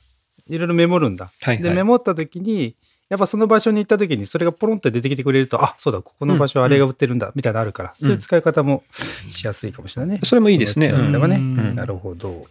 [0.49, 1.25] いろいろメモるんだ。
[1.41, 2.75] はいはいで、メモった時に、
[3.09, 8.83] やっぱその場所に行った時に、それがポロンって出てきてくれると、あ、そうだ、ここの場所あれが売ってるんだ、みたいなのあるから、そういう使い方も
[9.29, 10.21] しやすいかもしれないね。
[10.23, 10.91] それもいいですね。
[10.91, 12.45] ね、うんなるほど。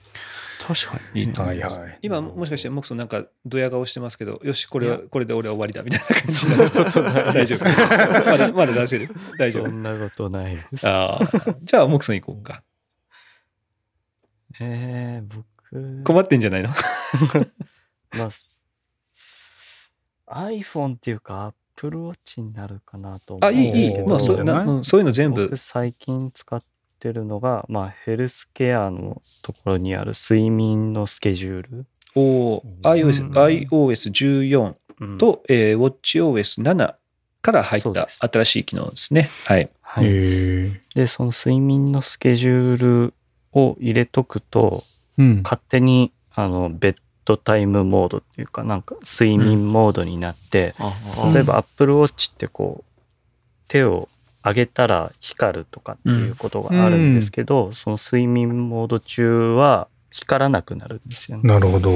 [0.66, 1.22] 確かに。
[1.22, 1.60] いいと思い
[2.02, 7.64] 今もしかしてモクソンなんかドヤ顔してますけど、よし、これは、これで俺は終わりだみたいな感じになる 大丈夫。
[7.64, 9.08] まだ、まだ出せる？
[9.38, 9.64] 大丈夫。
[9.66, 10.86] そんなことないです。
[10.88, 11.56] ああ。
[11.62, 12.62] じゃあ、モクソン行こうか。
[14.60, 15.34] えー、
[15.72, 16.70] 僕、困ってんじゃないの？
[18.18, 18.57] まあ、す
[20.32, 23.72] iPhone っていうか Apple Watch になるかなと思あ、うんいい、いい。
[23.72, 25.56] ですけど、まあ、そうなうんそういうの全部僕。
[25.56, 26.60] 最近使っ
[26.98, 31.86] てるのが、まあ、ヘルスケアのところにある睡眠のスケジュール。
[32.14, 36.94] おーうん iOS、iOS14 うんと、えー、WatchOS7
[37.40, 39.28] から入ったそうです新しい機能ですね。
[39.44, 39.70] はい。
[39.80, 43.14] はい、へで、その睡眠のスケジュール
[43.52, 44.82] を入れとくと、
[45.16, 45.40] うん。
[45.42, 46.96] 勝手にあのベッ
[47.28, 50.74] ドタイムモードっていうか、なんか睡眠モードになって、
[51.34, 53.02] 例えば Apple Watch ってこう、
[53.68, 54.08] 手を
[54.42, 61.42] 上げたら光るとかっていうことがあるんですけど、その睡眠モード中は光らなくなるんですよね。
[61.46, 61.90] なるほど。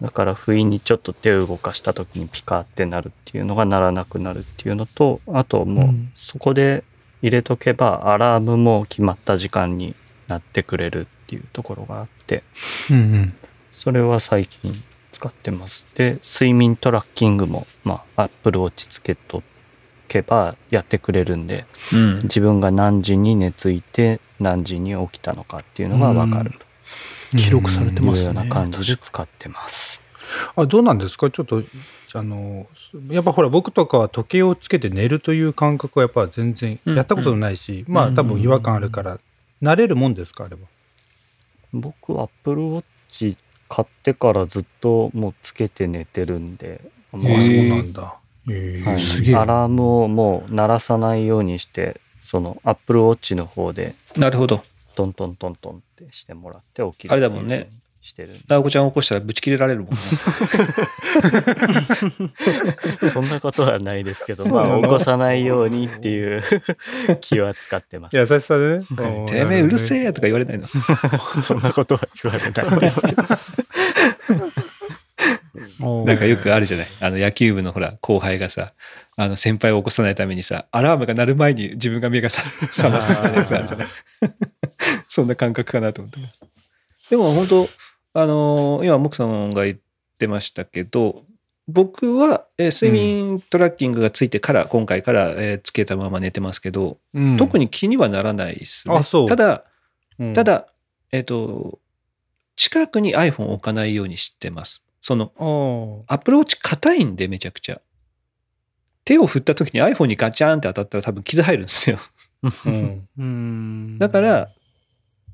[0.00, 6.82] だから不意にちょっと手を動かした時にピカってなるっていうのがならなくなるっていうのとあともううんそこで
[7.22, 9.94] 入れとけばアラームも決まった時間に
[10.26, 12.42] なってくれるっていうところがあって
[12.90, 13.34] うんうん。
[13.72, 14.72] それは最近
[15.10, 15.88] 使ってます。
[15.96, 19.42] で睡眠トラッキングもまあ Apple Watch つけと
[20.06, 22.20] けばやってくれるんでうん。
[22.22, 26.52] 自分が何時に寝ついて何時に起きたのかっていうのが分かる
[27.36, 28.20] 記録されてとますね。
[28.20, 30.02] いうような感じで使ってます。
[30.54, 31.30] あどうなんですか？
[31.30, 31.62] ちょっと
[32.14, 32.66] あの
[33.10, 36.96] やっぱほら僕とかは時計をつけて寝るという感覚はやっぱ全然うん。
[36.96, 39.18] やったことないし、まあ多分違和感あるから
[39.62, 40.44] 慣れるもんですか？
[40.44, 40.62] あれは。
[41.72, 43.36] 僕 Apple Watch
[43.74, 48.16] 買ってからずっともうつけて寝てるんで、もうあそうなんだ。
[48.50, 49.36] へえはいすげえ。
[49.36, 54.60] アラームをもう鳴らさないようにしてその Apple Watch の方でなるほど。
[54.94, 57.70] トントントントンってしてもらって起きるあれだもんね。
[58.02, 59.96] してるんでダーコちゃん起こしたらブチ切れられるもんね。
[63.12, 66.42] そんなことはないですけど、まあ、起こさないようにっていう
[67.22, 68.16] 気は使ってます。
[68.16, 68.84] 優しさでね。
[69.28, 70.06] てめえうるせえ。
[70.06, 70.66] えとか言われないの？
[71.42, 73.22] そんなことは言われないですけど。
[76.04, 76.86] なんかよくあるじゃない？
[77.00, 78.72] あの野球部のほら、後輩がさ、
[79.16, 83.88] あの先輩を起こさないためにさ、アラームが鳴る前に自分が目がさ 覚ますみたいなやつあるじゃない？
[85.08, 86.18] そんな感覚かなと思って。
[87.10, 87.68] でも本当、
[88.14, 89.78] あのー今、モクさんが言っ
[90.18, 91.24] てましたけど、
[91.68, 96.98] 僕は、えー睡眠トラッキングがついてから、今回から、えーつけたまま寝てますけど、
[97.38, 98.94] 特に、に気にはならないですね。
[98.96, 99.64] あそうただ、
[100.18, 100.66] うんた、だ、
[101.12, 101.78] えっ、と、
[102.56, 104.84] 近くに iPhone を置かないようにしてます。
[105.02, 107.80] その、おアプローチ硬いんで、めちゃくちゃ。
[109.04, 111.98] 手を振った時に iPhone にガチャンって当たったら多分傷入るんですよ。
[112.42, 113.08] うん。
[113.18, 114.48] うんだから、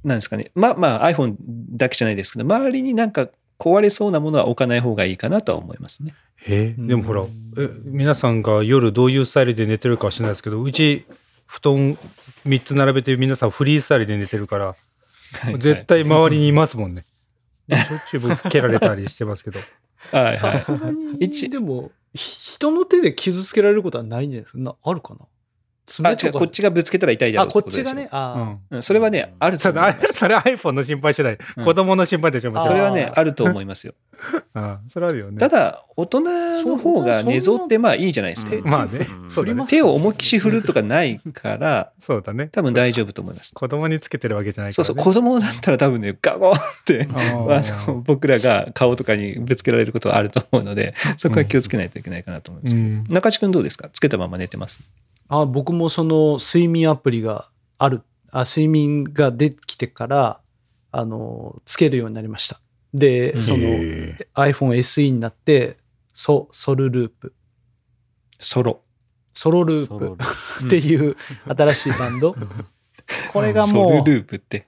[0.04, 0.50] なんですかね。
[0.54, 3.28] まあまあ iPhone だけじゃないですけど、周りになんか
[3.58, 6.14] 壊れそうなものは置かない方がいいかなとは思いますね。
[6.46, 7.24] えでもほら、
[7.58, 11.04] え皆さんが夜どういうスタイルで寝てるかは知らないですけど、うち、
[11.46, 11.98] 布団
[12.46, 14.76] 3つ並べて皆さんフリースタイルで寝てるから、
[15.58, 17.04] 絶対周りにいますもんね。
[17.76, 19.60] しょっちゅう僕蹴られたりしてますけど。
[20.12, 20.36] はいはい。
[20.36, 24.58] さすがに、一でも、ひ人の手で傷つけられることはないんじゃないですか？
[24.58, 25.26] なあるかな？
[26.02, 26.26] あ、爪とか。
[26.26, 28.08] 違う、こっちがぶつけたら痛いだろあ、うこっちがね。。
[28.10, 28.58] あーうん。
[28.70, 30.12] うんそれはね、あるとそれ思います。
[30.14, 31.38] それ iPhone の心配してない。
[31.56, 33.94] うん子供の心配でしょ、もちろんそれはね、 あると思いますよ。
[34.54, 35.38] あそれあるよね。
[35.38, 36.20] ただ、大人
[36.66, 38.52] の方が寝相ってまあいいじゃないですか。
[38.64, 39.06] まあね
[39.68, 42.48] 手を思いっきし振るとかないから、そうだね。
[42.50, 43.54] 多分大丈夫と思います。
[43.54, 44.86] 子供につけてるわけじゃないから、ね。
[44.86, 52.76] そうそう、子供だったら多分ね、ガゴンって、あの僕らが顔とかにぶつけられることはあると思うので、そこは気をつけないといけないかなと思います
[53.12, 53.88] 中地君どうですか？
[53.92, 54.80] つけたまま寝てます？
[55.28, 60.40] あ僕もその睡眠アプリがある、あ睡眠ができてから、
[60.90, 62.60] あの、つけるようになりました。
[62.94, 65.76] で、うんそのへ iPhone SE になって、
[66.14, 67.34] ソ、ソルループ、
[68.38, 68.80] ソロ。
[69.34, 72.34] ソロループっていう新しいバンド。
[73.32, 74.66] これがソもう、ルループって。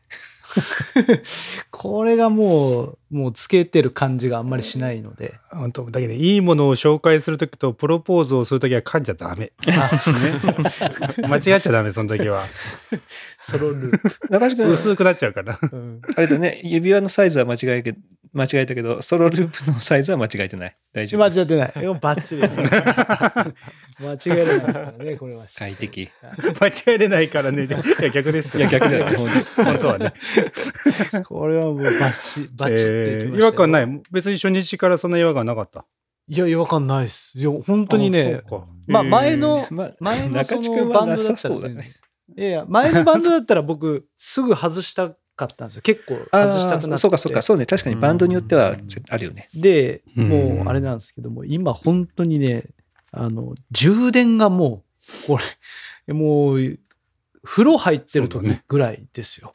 [1.71, 5.35] これがもう、もうつけてる感じがあんまりしないので。
[5.51, 9.53] 本当だけど、いいものを紹介するときと、プロポーズをするときは噛んじゃダメ。
[11.27, 12.45] 間違っちゃダメ、その時は。
[13.41, 14.11] ソロループ。
[14.31, 15.59] 中地君、薄くなっちゃうから。
[15.61, 17.95] うんあれだね、指輪のサイズは間違えけ
[18.33, 20.77] 間違えたけど、ソロループのサイズは間違えてない。
[20.93, 21.25] 大丈夫。
[21.25, 21.73] 間違ってない。
[22.01, 22.57] バッチリです。
[24.01, 25.47] 間違えられないですからね、これは。
[25.57, 26.09] 快適。
[26.61, 27.65] 間違えれないからね。
[27.65, 27.69] い
[28.03, 28.65] や、逆ですけど。
[28.65, 29.29] いや、逆だよ、本
[29.65, 30.13] 本当はね。
[31.27, 34.03] これはもうバッチ、バッチってえーいきましたよ違和感ない。
[34.11, 35.85] 別に初日からそんな違和感なかった？
[36.29, 37.37] いや、違和感ないです。
[37.39, 39.67] いや、本当にねあ、まあ前の
[40.01, 41.85] 前のそ中地君のバンドだったらね全然。。
[42.37, 45.83] いやいや、前のバンドだったら僕、すぐ外したかったんですよ。
[45.83, 46.91] 結構外したくなって。
[46.93, 47.67] ああ、そうかそうか、そうね。
[47.67, 48.77] 確かにバンドによっては
[49.09, 49.49] あるよね。
[49.55, 52.65] で、うんもうあれなんですけども、今本当にね、
[53.11, 54.85] あの、充電がも
[55.25, 55.39] う、こ
[56.07, 56.79] れ、もう、
[57.43, 59.55] 風呂入ってる時ぐらいですよ。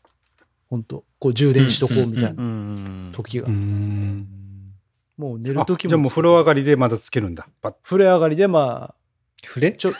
[0.69, 3.11] 本当こう充電しとこうみたいなうん。
[3.13, 3.51] 時がう。
[3.51, 4.27] ん。
[5.17, 5.89] もう寝るあ時も。
[5.89, 7.47] じゃあもう風呂上がりでまたつけるんだ。
[7.61, 8.95] パッ風呂上がりで、まあ、
[9.45, 9.71] 触れ？
[9.73, 9.93] ちょ、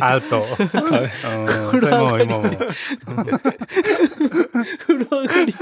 [0.00, 0.44] アウト。
[1.70, 3.38] 風呂上がりもう今もう。
[4.78, 5.54] 風呂上がりで、い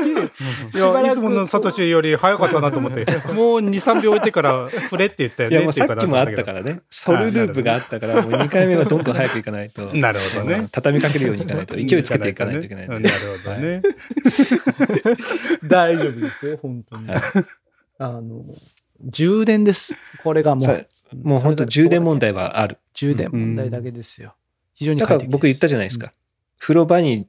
[0.72, 5.56] しばらくや、いつものサトシより早かったなと思って、もう2、3秒置いてから、触れって言ったよね。
[5.56, 6.80] いや、もうさっきもあったからね。
[6.90, 9.94] ソルループがあったから、もう2回目はどんどん早くいかないと。
[9.94, 10.68] なるほどね。
[10.72, 13.08] 畳みかけるようにいかないと、勢いつけていかないといけないなる
[13.44, 13.82] ほどね。
[15.64, 17.08] 大丈夫ですよ、本当に。
[17.08, 17.20] はい
[17.98, 18.44] あの、
[19.00, 19.96] 充電です。
[20.22, 20.86] これがもさう。
[21.14, 22.78] もう本当充電問題はある。
[22.94, 24.34] 充電問題だけですよ。
[24.74, 26.12] 非常にだから僕言ったじゃないですか。
[26.58, 27.28] 風呂場に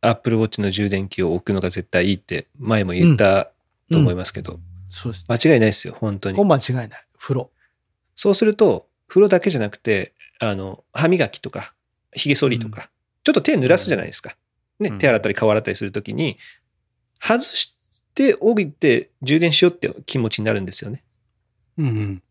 [0.00, 3.50] Apple Watch の充電器を置くのが絶対いいって前も言った
[3.90, 5.26] と思いますけど、そうです。
[5.28, 6.48] 間違いないですよ、本当こに。
[6.48, 7.04] れ間違いない。
[7.18, 7.50] 風呂。
[8.16, 11.74] そうすると、風呂だけじゃなくて、あの、歯磨きとか、
[12.12, 12.90] 髭剃りとか、
[13.24, 14.36] ちょっと手濡らすじゃないですか。
[14.78, 16.38] ね、うん手洗ったり顔洗ったりするときに、
[17.20, 17.76] 外し
[18.14, 21.04] て降りて充電しようって気持ちになるんですよね。
[21.78, 22.22] うんうん。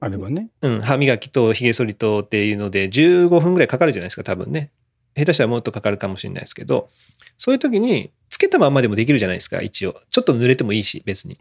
[0.00, 0.48] あればね。
[0.62, 4.70] うん、歯磨きと髭剃りとっていうので15分ぐらいかかるじゃないですか、多分ね。
[5.16, 6.88] 下手したらもっとかかるかもしれないですけど、
[7.36, 10.00] そういう時に、つけたまんまでもできるじゃないですか、一応。
[10.10, 11.38] ちょっと濡れてもいいし、別に。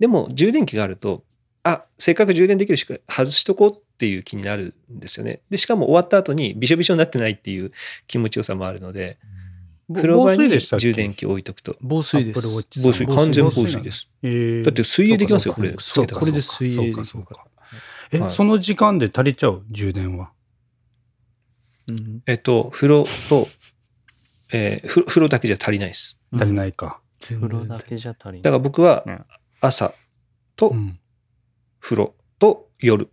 [0.00, 1.22] でも、充電器があると、
[1.62, 5.40] あ、せっかく充電できるし、外しとこうっていう気になるんですよね。
[5.50, 7.72] で、しかも終わった後にびしょびしょになってないっていう
[8.06, 9.18] 気持ちよさもあるので、
[9.92, 11.76] 風呂場に充電器を置いとくと。
[11.80, 12.40] 防水です。
[12.82, 14.08] 防水、完全防水です。
[14.22, 15.70] えーだって水泳できますよ、これ。
[15.70, 17.46] これで水泳そうできるかそうか。
[18.12, 19.64] え、はいその時間で足りちゃう？
[19.70, 20.30] 充電は。
[21.88, 23.46] うんえっと、風呂と、
[24.52, 26.18] えー風呂風呂だけじゃ足りないです。
[26.32, 27.00] 足りないか。
[27.20, 28.42] 全風呂だけじゃ足りない。
[28.42, 29.20] だから僕はね
[29.60, 29.92] 朝
[30.56, 30.98] とうん。
[31.80, 33.10] 風呂と夜。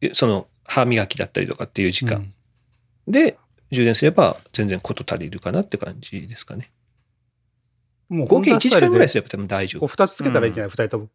[0.00, 2.32] えその歯磨きだったりとかっていう時間
[3.08, 3.38] で
[3.70, 6.70] 充電すれば全然こと足りるかなって感じですかね。
[8.08, 10.04] もう合計1時間ぐらいすでれば多分大丈こう夫。
[10.04, 11.08] 2つつけたらいいんじゃない、二人とも。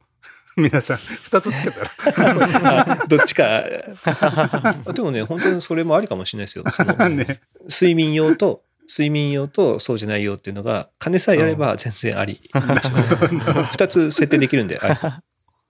[0.57, 2.91] 皆さん、2つつけたら。
[3.01, 3.63] あ どっちか。
[4.93, 6.65] でもね、本当にそれもありかもしれないですよ。
[6.69, 7.41] その ね。
[7.69, 12.41] 睡眠用と、睡眠用とそうじゃない用っていうのが、金さえやれば全然あり。
[13.71, 14.77] 二つ設定できるんで。
[14.77, 14.99] はい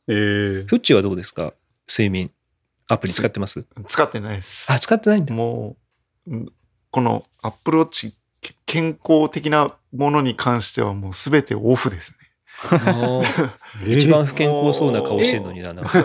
[0.08, 1.54] えーフッチはどうですか？
[1.88, 2.32] 睡眠。
[2.88, 3.64] アプリ使ってます？
[3.88, 4.66] 使ってないです。
[4.72, 5.34] あ、使ってないんだ。
[5.36, 5.78] も
[6.28, 6.52] う、うん
[6.90, 12.18] この Apple Watch け健康的なものに関してはもう全てオフですね。
[13.86, 15.74] 一番不健康そうな顔してんのにな。
[15.74, 16.00] なんか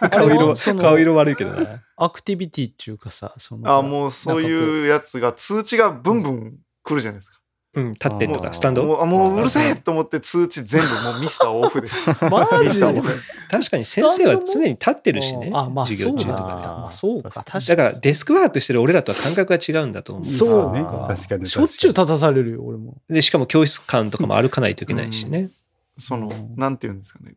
[0.00, 1.82] あ顔色顔色悪いけどな。
[1.96, 3.70] アクティビティっていうかさ、その。
[3.70, 7.38] あもうそういうやつが通知がブンブン来るじゃないですか。
[7.74, 8.84] うん、立ってんとか、スタンド？
[8.84, 12.10] もうあもううるせえと思って通知全部もうミスターオフです。
[12.28, 13.02] マジで？
[13.50, 15.50] 確かに先生は常に立ってるしね。
[15.54, 16.44] あ、まあ授業中とかね。
[16.44, 16.76] そうだね。
[16.82, 17.66] まあそうか、確かに。
[17.66, 20.24] だからデスクワークしてる俺らとは感覚が違うんだと思う。
[20.26, 21.06] そうねか。
[21.08, 22.98] 確かにしょっちゅう立たされるよ、俺も。
[23.08, 25.48] で、しかも教室間とかも歩かないといけないしね。
[25.96, 27.34] そのうん、なんていうんですかね。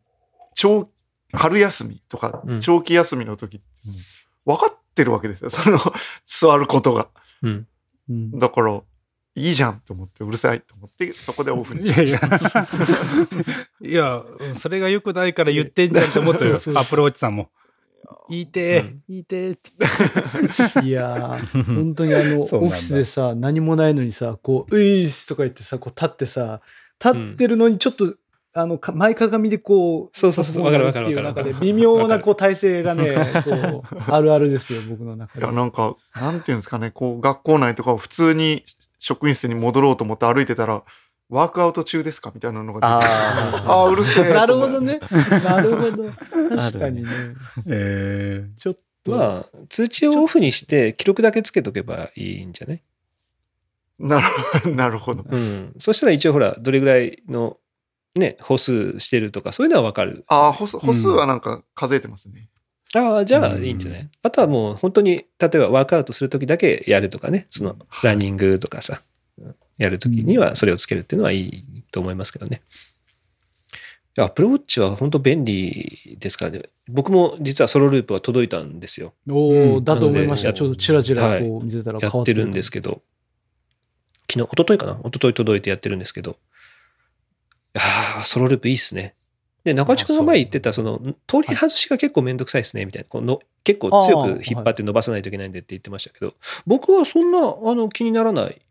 [0.54, 0.88] 長、
[1.32, 3.66] 春休みとかうん長期休みの時って
[4.44, 5.50] 分かってるわけですよ。
[5.50, 5.78] その、
[6.24, 7.08] 座ることが。
[7.42, 7.66] うん。
[8.08, 8.80] うんだから、
[9.34, 12.20] いいじゃんと思って、うるさいと思って、そこでオフにいやいや。
[13.82, 14.22] いや、
[14.54, 16.56] それが良くないから言ってんじゃんって思ったよ。
[16.56, 17.50] そうそうアップルウォッチさんも。
[18.28, 20.86] 言いてうんー、言いてーって。
[20.86, 26.62] いやー、本当にあの、 オフィスでさ、何もないのにさ、こう、ういっすとか言ってさ、こう立ってさ、
[27.04, 28.14] 立ってるのにちょっと、
[28.58, 33.14] あの、か前かがみでこう、そうそうそうわかるっていうわかるわかる中で、微妙なこう体勢がね、
[33.44, 35.54] こう、あるあるですよ、僕の中いや、で。
[35.54, 38.64] なんか、なんていうんですかね、こう、学校内とかを普通に
[38.98, 40.82] 職員室に戻ろうと思って歩いてたら、
[41.28, 43.06] ワークアウト中ですかみたいなのが出て
[43.66, 44.32] あああ、うるせえ。
[44.32, 44.80] なるほど。
[44.80, 45.00] ね。
[45.44, 46.04] なるほど。
[46.56, 47.08] 確かにね。
[47.66, 49.10] えちょっと。
[49.12, 52.82] まあ、通知をオフにして記録だけつけとけばいいんじゃない？
[53.98, 54.74] なるほど。
[54.76, 55.24] なるほど。
[55.28, 55.74] うん。
[55.78, 57.56] そしたら一応ほら、どれぐらいの
[58.16, 60.24] ね、歩数してるとか、そういうのはわかる。
[60.26, 62.48] ああ、歩数歩数はなんか数えてますね。
[62.94, 69.02] ああ、じゃあいいんじゃない、あとはもう本当に、例えばワークアウトするときだけやるとかね、そのランニングとかさ、
[69.76, 72.62] やるときにはそれをつけるっていうのはいいと思いますけどね。
[74.18, 76.62] アップルウォッチは本当便利ですからね。
[76.88, 79.12] 僕も実はソロループが届いたんですよ。
[79.28, 80.54] おうんおだと思いました。
[80.54, 83.02] ちょっとチラチラこう見てたら変わっててやっるんですけど、
[84.32, 84.92] 昨日、一昨日かな？
[85.04, 86.38] 一昨日届いてやってるんですけど、
[87.76, 89.14] ああ、ソロループいいっすね。
[89.64, 93.08] で、中地君が前言ってた、その、取り外しが結構めんどくさいですね、みたいな。
[93.08, 96.34] この結構強く引っ張って伸ばさないといけないんでって言ってましたけど、
[96.66, 98.62] 僕はそんな、あの、気にならない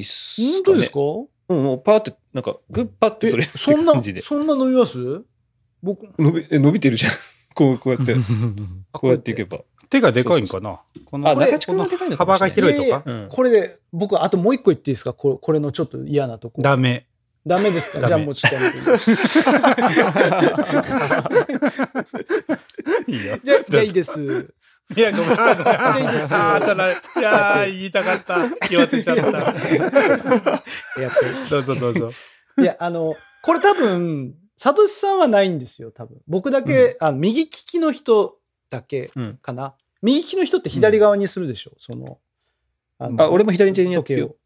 [0.00, 0.98] っす、本当ですか？
[1.50, 4.20] うん、もうパーって、なんか、グッパってえ取れるそんな感じで、。
[4.20, 5.22] そんな伸びます？
[5.82, 7.12] 僕、伸びえ伸びてるじゃん。
[7.54, 8.14] こう、こうやって、
[8.92, 9.60] こうやっていけば。
[9.88, 10.80] 手がでかいんかな？
[11.04, 12.38] この幅。
[12.38, 13.02] が広いとか？
[13.04, 15.12] うんこれで、僕、あともう一個言っていいですか？
[15.12, 16.62] これこれのちょっと嫌なとこ。
[16.62, 17.06] ダメ。
[17.46, 18.06] ダメですか？
[18.06, 19.38] じゃあもうちょっとやめていいです。
[23.06, 23.38] いいよ。
[23.42, 24.54] じゃあ、じゃあいいです。
[24.96, 25.28] いや、ごめん。
[25.28, 28.50] ごめんゃあいいですよあーただ、いやー、言いたかった。
[28.66, 29.22] 気忘れちゃった。
[31.00, 32.10] やってどうぞどうぞ。
[32.58, 36.18] いや、あの、これ多分、サトシさんはないんですよ、多分。
[36.28, 38.36] 僕だけ、あ右利きの人
[38.68, 39.74] だけうんかな。
[40.02, 42.18] 右利きの人って左側にするでしょ、その。
[42.98, 44.36] あのあ、俺も左手にやってるよ。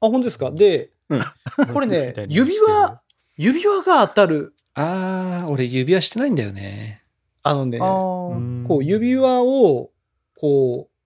[0.00, 0.50] あ、本当ですか？
[0.50, 0.90] で、うん
[1.72, 3.00] これね、 指輪、
[3.36, 4.54] 指輪が当たる。
[4.74, 7.02] ああ、俺指輪してないんだよね。
[7.42, 9.90] あのね、ここう指輪を、
[10.36, 10.98] こう、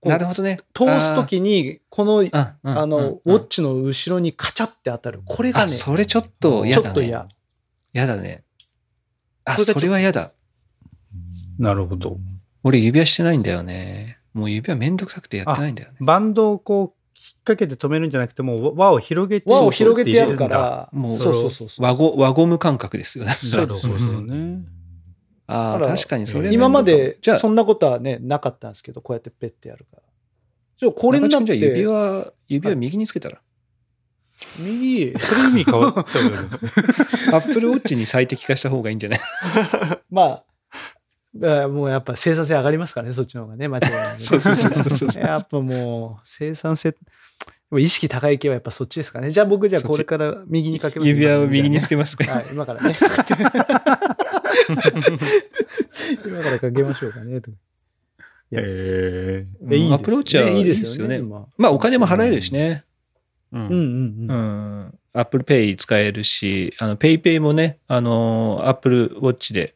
[0.00, 0.60] こうなるほどね。
[0.74, 5.22] 通すときに、この、あの、うんウォッチの後ろにカチャって当たる。
[5.24, 6.84] これがあ、ね、それちょっと嫌だね。
[6.84, 7.28] ちょっと嫌。
[7.94, 8.44] 嫌だね。
[9.44, 10.32] あ、それは嫌だ。
[11.58, 12.18] なるほど。
[12.62, 14.18] 俺指輪してないんだよね。
[14.34, 15.96] もう指輪めんどくさくてやってないんだよね。
[16.00, 16.94] バンドをこ
[17.44, 19.50] 掛けて止めるんじゃなくて、もう輪を広げて。
[19.50, 21.84] 輪を広げてやるかそうら、もうそうそうそうそう。
[21.86, 23.32] 輪ゴ輪ゴム感覚ですよね。
[23.52, 24.60] なるほどね。
[25.46, 30.02] ああ、確かにそれ今までじゃあ、そんなことはね、なかったんですけど、こうやってペッてやるから。
[30.76, 33.40] じゃあこれになっ中地君じゃあ指て、輪、指輪右につけたら？
[34.58, 36.36] 右、それ意味変わっちゃうよね。
[37.32, 39.20] アップルウォッチに最適化した方がいいんじゃない？
[40.10, 40.44] まあ、
[41.64, 44.24] あもうやっぱ生産性上がりますからね、そっちの方がね、間違いない、ね。
[44.26, 46.94] そうそうそうそうそうやっぱもう、生産性、
[47.76, 49.30] 意識高い系はやっぱそっちですかね。
[49.30, 51.08] じゃあ僕じゃあこれから右にかけます。
[51.08, 52.24] 指輪を右につけけますか。
[52.24, 52.96] はい、今からね。
[56.24, 57.42] 今からかけましょうかね。
[58.50, 61.20] ええいいですアップルウォッチはいいでですすよね。
[61.20, 62.84] まあお金も払えるしね。
[63.52, 63.58] う。
[63.58, 64.80] うんんうんううん。
[64.86, 64.94] ん。
[65.12, 69.74] Apple Pay 使えるし、あの、PayPay もね、あの、Apple Watch で、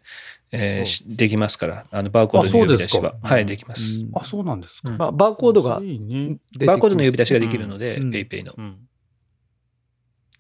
[0.53, 3.15] えーしできますから、あの、バーコードの呼び出しは。
[3.23, 3.83] はい、できます。
[4.15, 4.91] あ、そうなんですか。
[4.91, 4.99] うん。
[4.99, 6.39] まあ、バーコードがね。
[6.67, 8.11] バーコードの呼び出しができるので、うん。
[8.11, 8.53] PayPay の。
[8.57, 8.77] うん。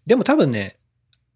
[0.06, 0.76] でも多分ね、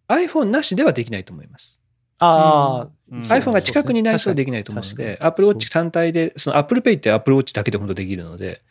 [0.09, 1.81] iPhone なしではできないと思います。
[2.19, 3.19] ああ、うん。
[3.21, 8.63] iPhone が近くにないとそうできないと思うので、Apple Watch 単体で、その Apple Pay って Apple Watch だけで本当できるので、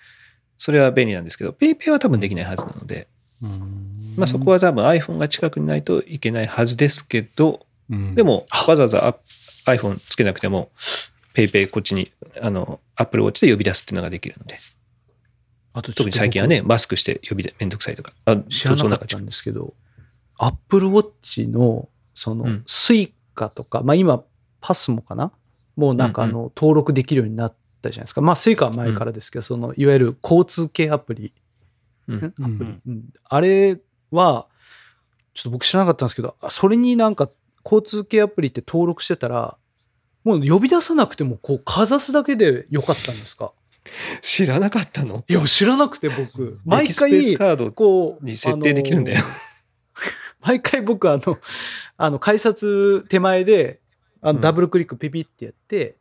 [0.58, 3.08] それは便利なんですけど、PayPay は多分できないはずなので、
[4.18, 9.18] まあそこは多分 iPhone が近くにないといけないはずですけど、でもわざわざ
[9.66, 10.70] iPhone つけなくても、
[11.34, 12.12] PayPay こっちに、
[12.42, 14.58] あの、Apple Watch で呼び出すっていうのができるので、
[15.74, 18.14] あと特に最近はね、マスクして呼び出、めんどくさいとか。
[18.26, 19.74] あ知らなかったんですけど、
[20.38, 24.24] アップルウォッチの、そのうん、スイカとか、まあ今、
[24.62, 25.32] パスモかな？
[25.76, 26.32] もうなんかあうん。
[26.32, 28.22] の、登録できるようになったじゃないですか。
[28.22, 31.34] まあスイカは前からですけど、その、いわゆる交通系アプリ。
[32.08, 32.16] うん。
[32.16, 32.34] ん？
[32.38, 32.46] うん。
[32.46, 33.04] アプリうん。
[33.26, 33.78] あれ
[34.12, 34.48] は、
[35.34, 37.30] ちょっと僕知らなかったんですけど、あそれになんか
[37.66, 39.58] 交通系アプリって登録してたら、
[40.24, 43.52] もう呼び出さなくても、こう、かざすだけでよかったんですか？
[44.22, 45.24] 知らなかったの？
[45.28, 49.24] いや、知らなくて僕、毎回、カードこう、に設定できるんだよ。
[50.42, 51.38] 毎回僕、あの、
[51.98, 53.82] あの、改札手前で、
[54.22, 55.98] あの、うんダブルクリックピピってやって、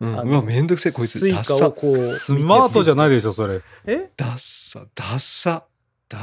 [0.00, 1.18] うんうわ、めんどくせえ、こいつ。
[1.18, 1.72] スイカを。
[1.72, 3.60] こう、スマートじゃないでしょ、それ。
[3.84, 4.10] え？
[4.16, 5.64] ダッサ、ダッサ。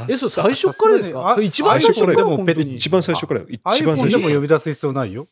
[0.08, 1.36] え、そう、最初からですか？
[1.40, 2.14] 一番最初から？
[2.14, 2.36] 最初から？
[2.36, 3.46] 本当に一番最初からよ。
[3.48, 5.28] 一番最初でも呼び出す必要ないよ。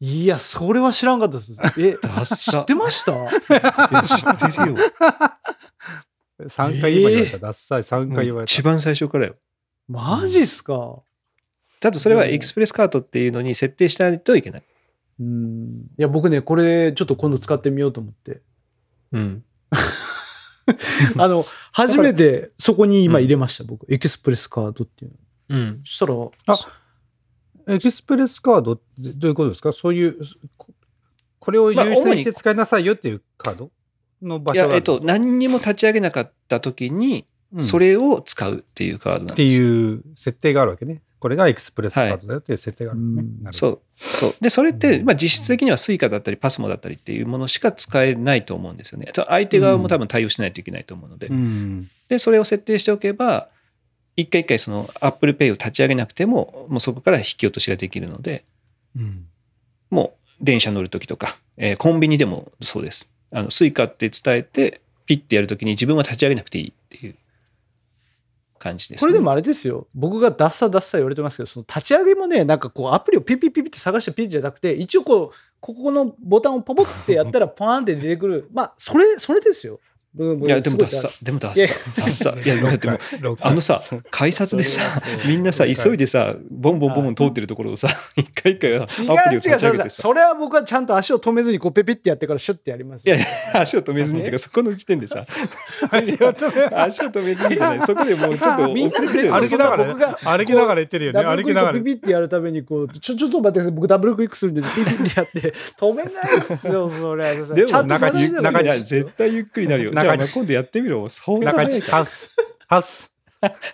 [0.00, 1.56] いや、それは知らんかったです。
[1.78, 2.62] え、知サ。
[2.62, 3.12] ってました？
[3.32, 4.76] 知ってるよ。
[6.40, 7.38] 3回言われた。
[7.38, 8.52] ダッサい、3回言われた。
[8.52, 9.34] 一番最初からよ。
[9.88, 11.00] マジっすか？
[11.80, 14.62] ただそれはエクスプレスカートっていうのに設定しないといけない。
[15.20, 15.86] うん。
[15.98, 18.40] いや、僕ね、これ、ちょっと今度使ってみようと思って。
[19.12, 19.44] うん。
[21.18, 23.86] あの、初めてそこに今入れました、僕。
[23.92, 25.10] エクスプレスカードっていう
[25.50, 25.56] の。
[25.56, 25.80] うん。
[25.84, 29.72] そしたら、エクスプレスカードってどういうことですか？
[29.72, 30.18] そういう、
[30.56, 30.72] こ
[31.38, 33.70] これを優先して使いなさいよっていうカード
[34.22, 39.66] の場所があるえっと、何にも立ち上げなかった時に、うんそれを使うっていうカードなんってですよ。
[39.66, 41.00] いう設定があるわけね。
[41.20, 43.06] これがエクスプレスカードだよっていう設定があるね。
[43.06, 43.80] うんなるほどそう。
[43.96, 44.34] そう。
[44.40, 49.10] で、それって、まあ実質的にはスイカだったりパスモだったりっていうものしか使えないと思うんですよね。
[49.14, 51.26] 相手側も多分対応しないといけないと思うので。
[51.26, 51.90] うん。
[52.08, 53.48] で、それを設定しておけば、
[54.16, 58.44] 一回一回その Apple Pay を立ち上げなくても、もうそこから引き落としができるので、
[58.96, 59.26] うん。
[59.90, 63.10] もう電車乗るときとか、えーコンビニでもそうです。
[63.32, 67.14] あの、スイカって伝えて、ピッてやるときに自分は立ち上げなくていいっていう
[68.58, 69.06] 感じです、ね。
[69.06, 69.86] これでもあれですよ。
[69.94, 78.48] 僕がダッサダッサ言われてますけど、その立ち上げもね、なんかこうアプリをピッピッピッピッって探してピッじゃなくて、一応こう、ここのボタンをポポってやったらパーンって出てくる。
[78.52, 79.80] まあ、それ、それですよ。
[80.18, 81.08] うんいや、でもダッサ。
[81.22, 82.00] でもダッサ。
[82.00, 82.30] ダッサ。
[82.30, 82.98] いや、だっても
[83.40, 84.80] あのさ、改札でさ、
[85.26, 89.72] みんなさ、急いでさ、ボンボンボンボン通ってるところをさ、 一回一回アプリを違う違う立ち上。
[89.72, 93.14] げてさ、それは僕はちゃんと足を止めずにこうペピってやってからシュッてやりますよ。
[93.14, 95.24] いやいや、足を止めずにっていうか、そこの時点でさ、
[95.90, 101.22] 足を止め足を止めずにじゃない、そこでもうちょっと みんな歩きながら僕がね、歩きながら言ってるよね。
[101.22, 101.92] 歩きながらクピ。
[101.92, 103.72] ピってやるためにこう、ちょ、ちょっと待ってください。
[103.72, 107.36] 僕ダブルクイックするんでピピってやって、止めないっすよ、それ。
[107.36, 109.92] でもちゃんと中に中に絶対ゆっくりなるよ。
[110.08, 111.08] じゃあ、中に今度やってみろ。
[111.08, 112.36] そんな中地、早いかハウス。
[112.68, 113.12] ハウス。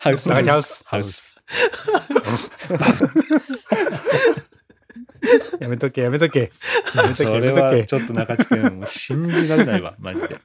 [0.01, 0.28] ハウス。
[0.28, 0.82] 中地ハウス。
[0.87, 1.35] ハウス。
[5.61, 6.53] やめとけ、やめとけ。
[6.95, 7.57] やめとけ、そやめとけ。
[7.57, 10.39] れはちょっと中地君、もう信じられないわ、マジで。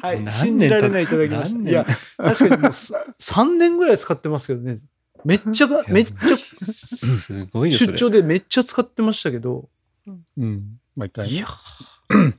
[0.00, 0.30] はい。
[0.30, 1.70] 信じられないいただきました。
[1.70, 4.78] いや、確かにもうす3 年ぐらい使ってますけどね。
[5.24, 7.72] めっちゃが、めっちゃ、すごい。
[7.72, 9.68] 出張でめっちゃ使ってましたけど。
[10.06, 10.78] うん。
[10.96, 11.34] 毎回ね。
[11.34, 11.46] いや、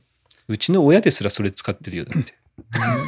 [0.48, 2.34] うちの親ですらそれ使ってるよ、だって。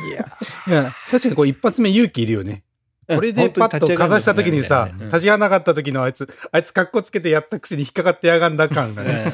[0.09, 0.26] いや、
[0.66, 2.62] いや、確かにこう一発目勇気いるよね。
[3.09, 9.32] これでパッとかざした時にさ、うん立ち上がらなかった時のあいつ、あいつ格好つけてやったくせに引っかかってやがんだ感がね。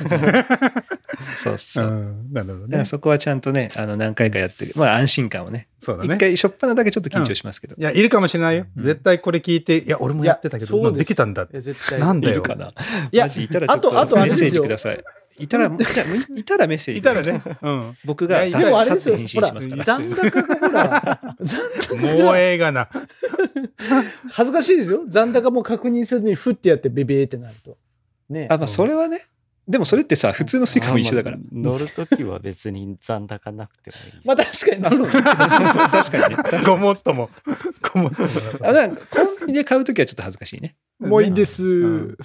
[1.36, 1.90] そうそうう。
[1.90, 2.32] ん。
[2.32, 2.84] なるほどね。
[2.84, 4.72] そこはちゃんとね、あの何回かやってる。
[4.76, 5.66] まあ安心感をね。
[5.80, 6.14] そうだね。
[6.14, 7.74] 一回、しょっぱなだけちょっと緊張しますけど。
[7.76, 8.66] いや、いるかもしれないよ。
[8.76, 11.60] うん絶対これ聞いて、いや、俺もやってたけど、できたんだって。
[11.60, 11.98] 絶対。
[11.98, 12.72] いなんだよるかな？
[13.10, 15.02] いやマジいたらちょっとあとあとあメッセージください。
[15.38, 17.02] いたら、いたらメッセージい。
[17.02, 17.42] たらね。
[17.62, 17.96] うん。
[18.04, 19.84] 僕がでもあれですよ返信しますから。
[19.84, 22.88] 残高がほら、残もうええがな。
[24.32, 25.04] 恥ずかしいですよ。
[25.08, 27.76] 残高も確認せずにフッてやってベベーってなると。
[28.30, 28.46] ね。
[28.50, 29.20] あ、まあそれはね、
[29.66, 31.38] でもそれってさ、普通のスイカも一緒だからあ。
[31.38, 34.26] まあ乗るときは別に残高なくてもいいし。
[34.28, 36.42] まあ確かに、あ、そう確かにね。
[36.66, 37.30] ごもっとも。
[37.94, 38.28] ごもっとも。
[38.60, 40.74] あ、だからコンビニで買うときはちょっと恥ずかしいね。
[41.00, 41.64] もういいです。
[41.64, 42.16] ん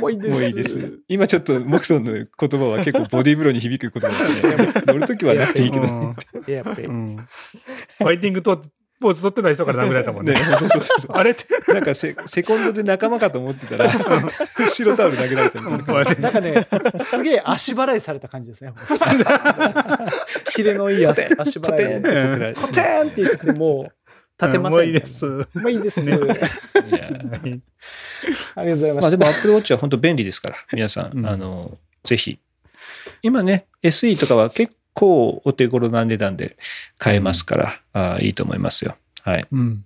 [0.00, 0.30] もういいです。
[0.30, 0.98] もういいです。
[1.08, 4.72] 今ちょっと、モクソンの言葉は結構ボディーブローに響く言葉だね。
[4.86, 5.86] 乗るときはなくていいけど。
[5.86, 6.14] ね、
[6.46, 8.60] いややっぱりうんファイティングと
[9.04, 10.34] ポーズ取ってない人から殴られたもんね。
[10.34, 11.16] そうそうそうそう。
[11.16, 11.44] あれって。
[11.72, 13.90] なんかセセコンドで仲間かと思ってたら、
[14.72, 16.04] 白タオル投げられたみたいな。
[16.20, 16.66] なんかね、
[17.02, 18.72] すげえ足払いされた感じですね。
[20.54, 21.98] キレのいい足足払い。
[21.98, 23.92] 送られてコテーンって言ってもう
[24.40, 24.78] 立てません。
[24.78, 25.26] もういいです。
[25.26, 26.10] もういいです。
[26.10, 26.18] いや
[28.56, 29.38] ありがとうございままあでもす。
[29.38, 32.38] Apple Watch は本当便利ですから、皆さん、うんあの、ぜひ。
[33.22, 36.56] 今ね、SE とかは結構お手頃な値段で
[36.98, 37.56] 買えますか
[37.92, 38.96] ら、あいいと思いますよ。
[39.22, 39.46] はい。
[39.50, 39.84] うん。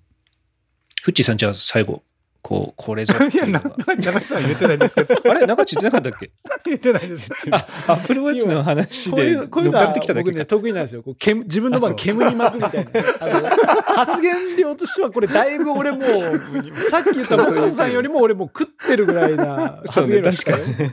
[1.03, 2.03] フッチーさんじゃあ最後、
[2.41, 3.97] こう、これぞっていや、ないうのが。
[3.97, 5.15] 中地さん言ってないんですけど。
[5.31, 6.31] あれ中地言ってなかったっけ？
[6.67, 7.29] 言ってないです。
[7.51, 10.45] あ、Apple Watch の話で乗こういう、こういうっかってきただけか僕ね、。
[10.47, 11.03] 得意なんですよ。
[11.03, 12.91] こう煙自分の番煙に巻くみたいな。
[13.21, 13.49] あの
[13.97, 20.93] 発言量としては、これだいぶ俺もう、さっき言ったモクさんよりも俺もう食ってるぐらいな発言量ですからね。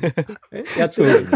[0.52, 1.28] えやってる。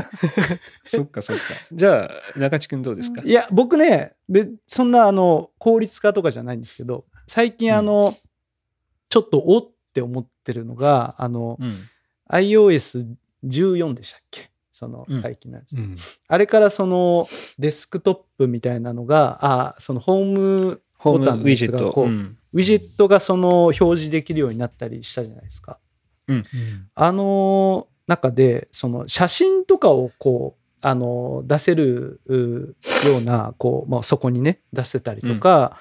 [0.87, 1.41] そっかそっか。
[1.71, 3.21] じゃあ、中地君どうですか？
[3.23, 8.17] いや、僕ね、べそんなあの効率化とかじゃないんですけど、最近あの、
[9.09, 11.73] ちょっとおって思ってるのが、あの、うん。
[12.31, 14.51] iOS14 でしたっけ？
[14.71, 15.75] そのうん最近のやつ。
[15.75, 15.95] うん。
[16.27, 17.27] あれからその
[17.57, 21.91] デスクトップみたいなのが、あそのホームボタンのやィジェット。
[22.03, 25.77] う、うんウィジェットがその表示できるようになったりしたじゃないですか。
[26.95, 32.75] あの中でその写真とかをこうあの出せるう
[33.05, 35.77] ようなこう、まあ、そこにね出せたりとか、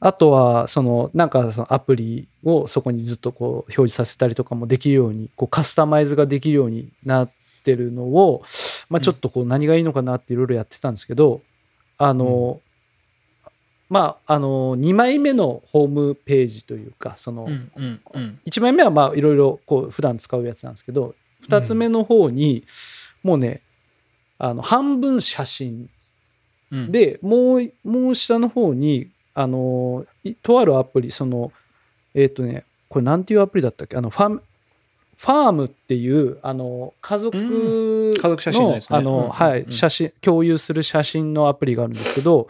[0.00, 7.30] あとはそのなんかそのアプリをそこにずっとこう表示させたりとかもできるようにこうカスタマイズができるようになっ
[7.64, 8.42] てるのを、
[8.88, 11.40] まあ、ちょっとこう何がいいのかなっていろいろやってたんですけど
[11.96, 12.60] あの、
[13.88, 21.14] まああの2枚目のホームページというかその、うんうんうん1枚目はまあいろいろこう普段使うやつなんですけど
[21.48, 22.64] 2つ目の方に
[23.24, 23.62] もうね
[24.38, 25.90] あの半分写真
[26.70, 26.92] うん。
[26.92, 31.52] でもうもう下の方にあのいとあるアプリその
[32.12, 33.96] えっ、とねこれなんていうアプリだったっけ？
[33.96, 34.42] あのファム
[35.16, 38.80] ファームっていうあの家族の,、家族写真のね。
[38.88, 39.30] あの、うんうんうん。
[39.30, 42.48] はい写真共有する写真のアプリがあるんですけど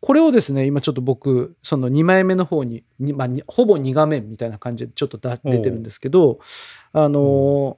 [0.00, 6.40] これをですね今ちょっと僕その2枚目の方にに、まあ、にほぼ2画面みたいな感じでちょっとだ出てるんですけど
[6.94, 7.76] あの、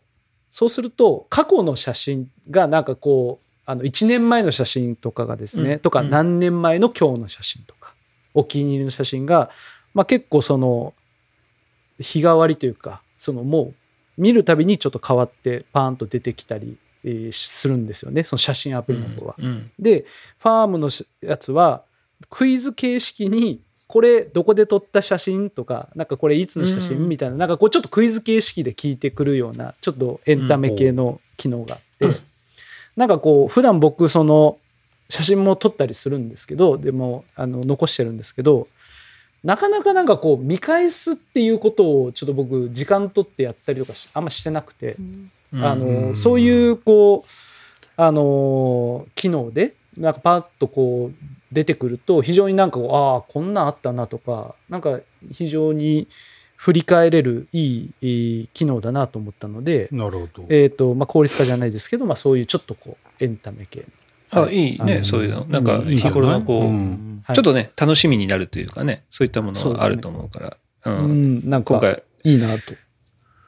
[0.51, 5.79] そうすると過去の写真がなんかこうあの1年前の写真とかがですね、うん。
[5.81, 6.11] とかうん。
[6.11, 7.82] 何年前の今日の写真とか
[8.35, 9.51] お気に入りの写真が、
[9.95, 10.95] まあ、結構その
[11.99, 13.73] 日替わりというかそのも
[14.19, 19.35] う見るたびにちょっと変わってパーンと出てきたり、えーするんですよねその写真アプリの方は。
[19.39, 20.05] うんで
[20.39, 21.83] ファームのしやつは
[22.31, 26.81] クイズ形式にこれどこで撮った写真とかなんかこれいつの写うん。
[26.81, 31.81] 真みたいななんかこうちょっとクイズ形式で聞いてくるようなちょっとエンタメ系の機能があっ
[32.11, 32.33] て。
[32.97, 34.59] なんかこう普段僕その
[35.13, 38.67] 写真も撮ったりするんですけどでもあの残してるんですけど
[39.45, 44.97] なかなかなんかこう見返すっていうことをちょっと僕時間取ってやったりとかしあんましてなくて。
[44.99, 47.31] うんあのうんそういうこう
[47.97, 55.01] あの機能でなんかパッとこう出てくると非常になんかああこんなんあったなとかなんか
[55.31, 56.09] 非常に
[56.57, 60.47] 振り返れるいいいい機能だなと思ったので、なるほど。
[60.49, 63.85] えーとまあ、効率化じゃないですけど、まあ、そういうちょっとこうエンタメ系
[64.33, 64.77] あ、い。
[64.77, 65.45] いね、そういうの。
[65.47, 70.57] なんか、日頃のこう、ちょっとね、楽しみになるというかね、そういったものがあると思うから。
[70.87, 70.91] う。
[70.91, 72.75] うんん、なんか今回、いいなと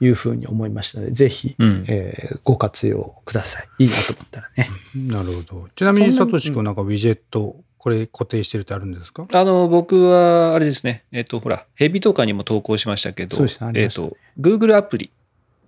[0.01, 1.85] いうふうに思いましたのでぜひ、うん。
[1.89, 3.85] えーご活用ください。
[3.85, 4.69] いいなと思ったらね。
[4.95, 5.69] なるほど。
[5.75, 9.27] ちなみに、そんなサトシ君なんかウィジェット、これ固定してるってあるんですか？
[9.33, 15.11] あの、僕は、あれですね、えっ、と、ほら、ヘビとかにも投稿しましたけど、そうですねありえっ、と、Google アプリ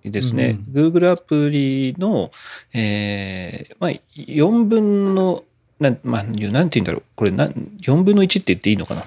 [0.03, 0.59] ですね。
[0.73, 2.31] う Google アプリの、
[2.73, 5.43] えーまあ、4分の、
[5.79, 6.29] なん、まあ、な
[6.63, 7.03] んて言うんだろう。
[7.15, 9.03] これ、なん4分の1って言っていいのかな。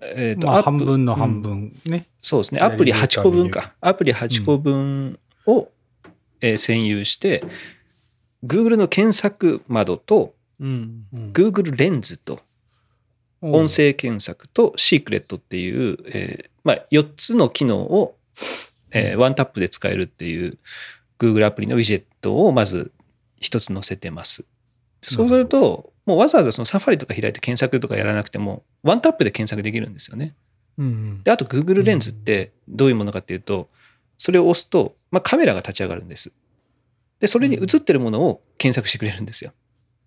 [0.00, 2.06] えっ、と、まあ、半分のうん半分ね。
[2.22, 2.60] そうですね。
[2.60, 3.74] アプリ8個分左か。
[3.80, 5.68] アプリ8個分を、
[6.40, 7.44] えー占有して、
[8.44, 12.40] Google の検索窓と、うんうん Google レンズと、
[13.42, 18.16] 音声検索とシークレットっていう、えーまあ、4つの機能を、
[18.90, 20.58] えーワンタップで使えるっていう
[21.18, 22.92] Google アプリのウィジェットをまず
[23.38, 24.44] 一つ載せてます。
[25.02, 30.34] そうすると、もうわざわざそのサファリとか開いて検索とかやらなくても、ワンタップで検索できるんですよね。
[30.78, 33.68] うんで、あと Google レンズってどういうものかっていうと、
[34.18, 36.32] それを押すと、まあ、カメラが立ち上がるんです。
[37.20, 39.52] で、それに映ってるものを検索してくれるんですよ。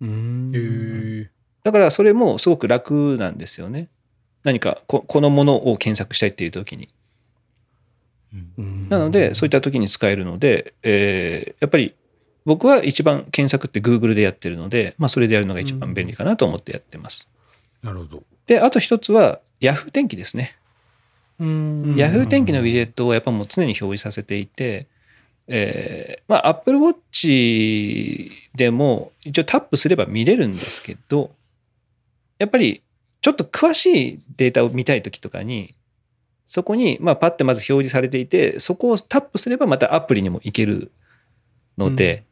[0.00, 1.30] うんへえ。
[1.64, 3.88] だからそれもすごく楽なんですよね。
[4.42, 6.90] 何かここのものを検索したいっていう時に。
[8.88, 11.94] なので、そういった時に使えるので、えーやっぱり
[12.44, 17.28] 僕は一番検索って Google でやってるので、まあ、それでやるのが一番便利かなと思ってやってます。
[17.82, 18.22] なるほど。
[18.46, 20.54] で、あと一つは Yahoo 天気ですね。
[21.40, 21.94] うん。
[21.94, 24.86] Yahoo 天気のウィジェットをやっぱもう常に表示させていて、
[25.46, 31.30] えーまあ、Apple Watch でも一応タップすれば見れるんですけど、
[32.38, 32.82] やっぱり
[33.22, 35.74] ちょっと詳しいデータを見たいときとかに、
[36.46, 40.90] そこにまあパッてまず表示されていて、そこをタップすればまたアプリにも行ける
[41.78, 42.24] ので、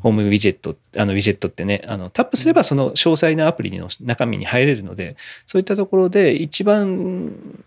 [0.00, 7.64] ホームウィジェット、あのウィジェットってね、あのタップすればその詳細なアプリの中身に入れるので、そういったところで一番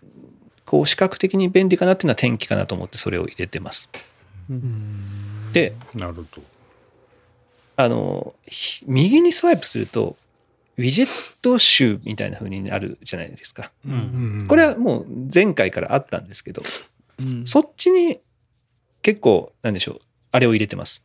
[0.64, 3.90] こう視覚的に便利かなっていうのは天気かなと思ってそれを入れてます。
[5.52, 6.26] で、なるほど。
[7.76, 10.16] あの、ひ右にスワイプすると、
[10.76, 13.72] ウィジェット集みたいな風になるじゃないですか。
[13.86, 16.62] うんこれはもう前回からあったんですけど、
[17.20, 18.20] うんそっちに
[19.02, 20.00] 結構、なんでしょう、
[20.32, 21.04] あれを入れてます。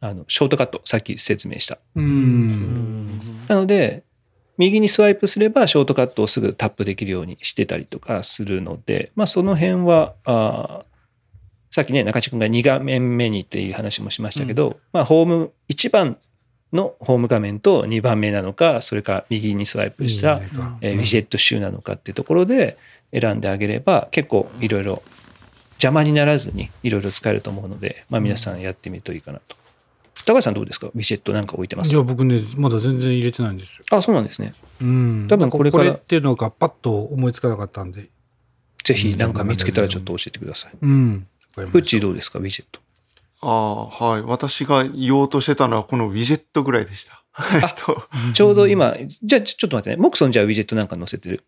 [0.00, 1.78] あの、ショートカット、さっき説明した。
[1.94, 3.06] うん。
[3.48, 4.02] なので、
[4.56, 10.94] 右にスワイプすればショートカットをすぐタップできるようにしてたりとかするので、まあその辺は、あー
[11.70, 16.16] さっきね、中地君が2画面目にっていう話もしましたけど、まあホーム、1番
[16.74, 20.40] のホーム画面と2番目なのか、それから右にスワイプした、
[20.80, 22.76] えーウィジェット集なのかっていうところで
[23.12, 25.02] 選んであげれば、結構いろいろ
[25.74, 29.56] 邪魔にならずにいろいろ使えると思うので、まあ皆さんやってみるといいかなと。
[30.26, 30.86] 高橋さんどうですか？
[30.88, 31.92] ウィジェットなんか置いてます？
[31.92, 33.84] いや、僕ね、まだ全然入れてないんですよ。
[33.90, 34.54] あ、そうなんですね。
[34.80, 35.26] うん。
[35.28, 38.08] 多分これからこれっていうのがパッと思いつかなかったんで。
[38.82, 40.72] ぜひなんか見つけたらちょっと教えてください。
[40.80, 41.26] うん。
[41.54, 42.38] フッチーどうですか？
[42.38, 42.80] ウィジェット。
[43.46, 44.22] ああ、はい。
[44.22, 47.22] 私が言おうとしてたのはこのウィジェットぐらいでした。
[47.62, 50.02] えっと、ちょうど今、じゃあちょちょっと待ってね。
[50.02, 51.44] モクソンじゃあウィジェットなんか載せてる？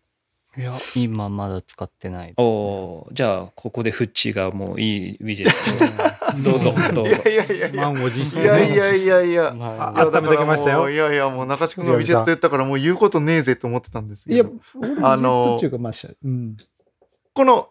[0.57, 2.33] いや、今まだ使ってない。
[2.37, 7.29] おーじゃあここでフッチーがもういいウィジェットをどうぞ、どうぞ。
[7.29, 7.81] いやいやいやいや。
[7.91, 9.53] 満を持していやいやいやいや。
[9.53, 15.59] まああ、いや温めてきましたよだからもういやいや、もう中地君がウィジェット言ったからもう言うことねえぜと思ってたんですいや、けど。
[15.61, 16.57] いうか、まあ、しゃうん。
[17.33, 17.69] この、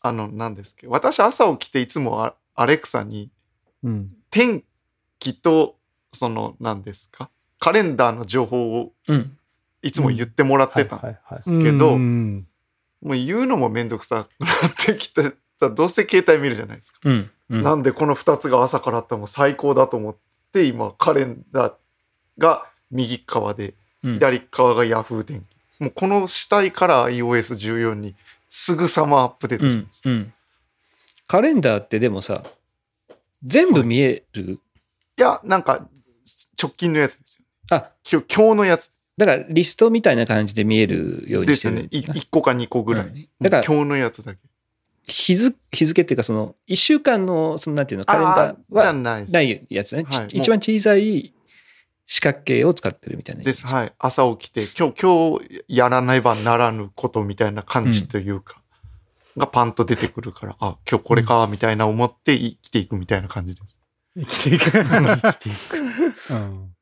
[0.00, 3.30] あの、何ですけど、私朝起きていつもアアレクサに
[3.84, 4.12] うん。
[4.30, 4.64] 天
[5.18, 5.76] 気と、
[6.12, 7.30] その、何ですか？
[7.58, 9.36] カレンダーの情報をうん。
[9.82, 11.16] いつも言ってもらっはいてたんで。
[11.42, 12.46] すけど、うん
[13.00, 16.98] もう言うのもめんどくさくなってきて、どうせ携帯見るじゃないですか。
[17.04, 17.30] うん。
[17.50, 20.16] うんなんでこの2つが朝からあったらもう最高だと思っ
[20.52, 21.74] て、今カレンダー
[22.38, 25.82] が右側で、うん左側が Yahoo 天気。
[25.82, 28.16] もうこの死体から iOS14 に
[28.48, 30.12] すぐさまアップデートしうん。
[30.12, 30.32] うん。
[31.28, 32.42] カレンダーってでもさ、
[33.44, 34.58] 全部見える、
[35.16, 35.88] いや、なんか、
[36.60, 37.44] 直近のやつですよ。
[37.70, 42.18] あ、今日今日のやつだからリストみたいな感じで見えるようにしてるですよね。
[42.18, 43.06] い1個か2個ぐらい。
[43.06, 44.40] うんだから今日のやつだけ。
[45.06, 51.34] 日付日付っていうかその1週間のそのなんていうのカレンダーはないやつね、ちはい一番小さい
[52.06, 53.66] 四角形を使ってるみたいなです。
[53.66, 53.92] はい。
[53.98, 58.62] 朝起きて、今日、今日やらねばならぬことみたいな感じというか、
[59.38, 63.78] がパンと出てくるから、あ、今日これか、みたいな思って生きていくみたいな感じです。
[64.16, 64.70] 生きていく。
[64.70, 65.78] 生きていく。
[66.32, 66.74] うん。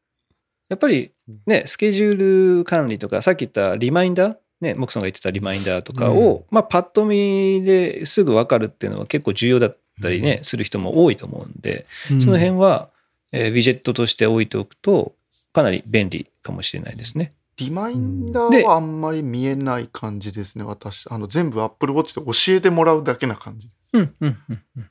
[0.68, 1.12] やっぱり
[1.46, 11.86] ね、スケジュール管理とか、さっき言ったリマインダー、ね、モクソンが言ってたリマインダーとかを、まあ、パッと見ですぐ分かるっていうのは結構重要だったりね、する人も多いと思うんで、
[12.20, 12.90] その辺は、
[13.32, 15.14] えーウィジェットとして置いておくと、
[15.52, 17.32] かなり便利かもしれないですね。
[17.56, 21.06] リマインダでーはあんまり見えない感じですね、私。
[21.10, 23.70] あの、全部 Apple Watch で教えてもらうだけな感じ。
[23.92, 24.90] うん、うん、うん、うん。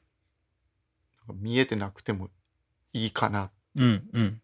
[1.36, 2.30] 見えてなくても
[2.94, 4.42] いいかなうん、うん。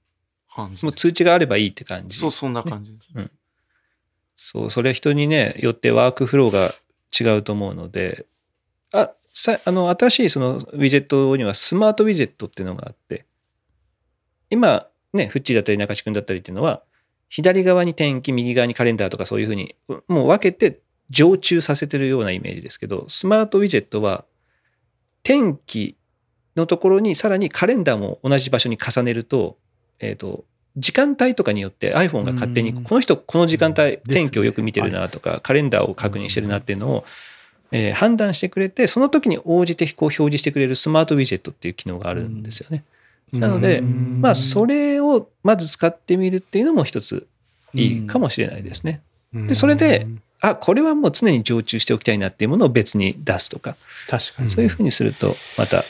[0.54, 2.18] 感じもう通知があればいいって感じ。
[2.18, 3.32] そう、そんな感じです。
[4.36, 6.74] そう、それは人にね、よってワークフローが
[7.18, 8.26] 違うと思うので、
[8.92, 13.26] あ、さあの、新しいそのウィジェットにはスマートウィジェットっていうのがあって、
[14.50, 16.84] 今、ね、フッチーだったり中地君だったりっていうのは、
[17.32, 19.74] 左側に天気、右側にカレンダーとかそういうふうに、
[20.10, 24.26] もう分けて常駐させてるようなイメージですけど、スマートウィジェットは、
[25.24, 25.96] 天気
[26.58, 29.58] のところにさらにカレンダーも同じ場所に重ねると、
[30.00, 30.44] えっ、と、
[30.76, 37.06] 時間帯とかによって iPhone が勝手に、うんこの人この時間帯、天気をよく見てるなとか、カレンダーを確認してるなっていうのを、
[37.72, 42.84] えー判断してくれて、その時に応じてこう表示してくれるスマートウィジェットっていう機能があるんですよね。
[43.34, 47.28] なのでまあ、それをまず使ってみるっていうのも一つ
[47.74, 49.02] いいかもしれないですね。
[49.34, 50.06] でそれで
[50.42, 53.76] あ、これはもう常に常駐しておきたいなっていうものを別に出すとか、
[54.10, 54.50] 確かに。
[54.50, 55.84] そういうふうにすると、また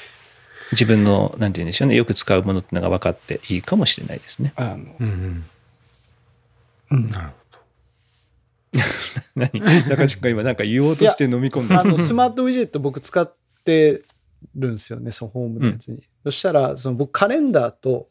[0.74, 4.54] 自分の、なんて言うんでしょうね、よく使うものっていうのが分かっていいかもしれないですね。
[4.58, 5.44] あの、うん
[6.92, 7.34] うんなるほ
[9.36, 9.50] 何？
[9.90, 11.80] 中地君が今なんか言おうとして飲み込んだ。
[11.80, 13.34] あの、スマートウィジェット僕使っ
[13.64, 14.02] て
[14.56, 16.04] るんですよね、そのホームのやつに。
[16.24, 18.10] そしたら、その僕カレンダーと、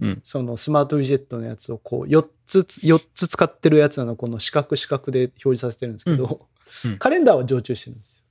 [0.00, 0.20] うん。
[0.24, 6.48] そのスマートウィジェットのやつをこう4つ、4つ使ってるやつなのこの四角四角で表示させてるんですけど、
[6.84, 6.90] うん。
[6.90, 6.98] うん。
[6.98, 8.24] カレンダーは常駐してるんです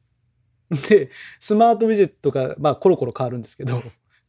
[0.72, 0.90] よ。
[0.90, 1.10] で、
[1.40, 3.82] スマートウィジェットが、まあ、コロコロ変わるんですけど、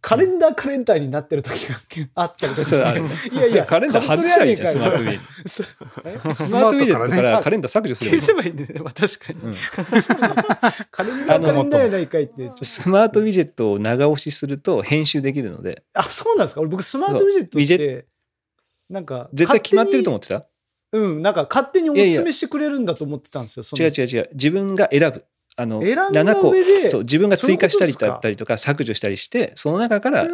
[0.07, 1.76] カレンダーカレンダーになってる時が
[2.14, 5.48] あったりとかして、いやいや、カレンダー外しちゃいいじゃん、スマートウィジェット。
[5.48, 5.66] そう
[6.05, 9.40] えスマートウィジェットかねらカレンダー削除する消せばいいんだよね、まあ、確かに。
[9.40, 9.55] うん
[10.90, 12.50] カレンダーカレンダーやないかいって。
[12.62, 16.61] スマートウィジェットを長押しすると編集できるので、あ、そうなんですか？
[16.61, 18.07] 俺僕スマートウィジェットって、
[18.90, 20.42] なんか、絶対決まってると思っってた？
[20.42, 20.48] て
[20.92, 23.64] うん、なんか勝手におすすめしてくれるんだと思ってたんですよ。
[23.76, 24.28] 違う違う違う。
[24.34, 25.24] 自分が選ぶ。
[25.57, 26.55] あの、選んだ7個
[26.90, 30.26] そう、自分が追加したりだったりとか削除したりして、その中から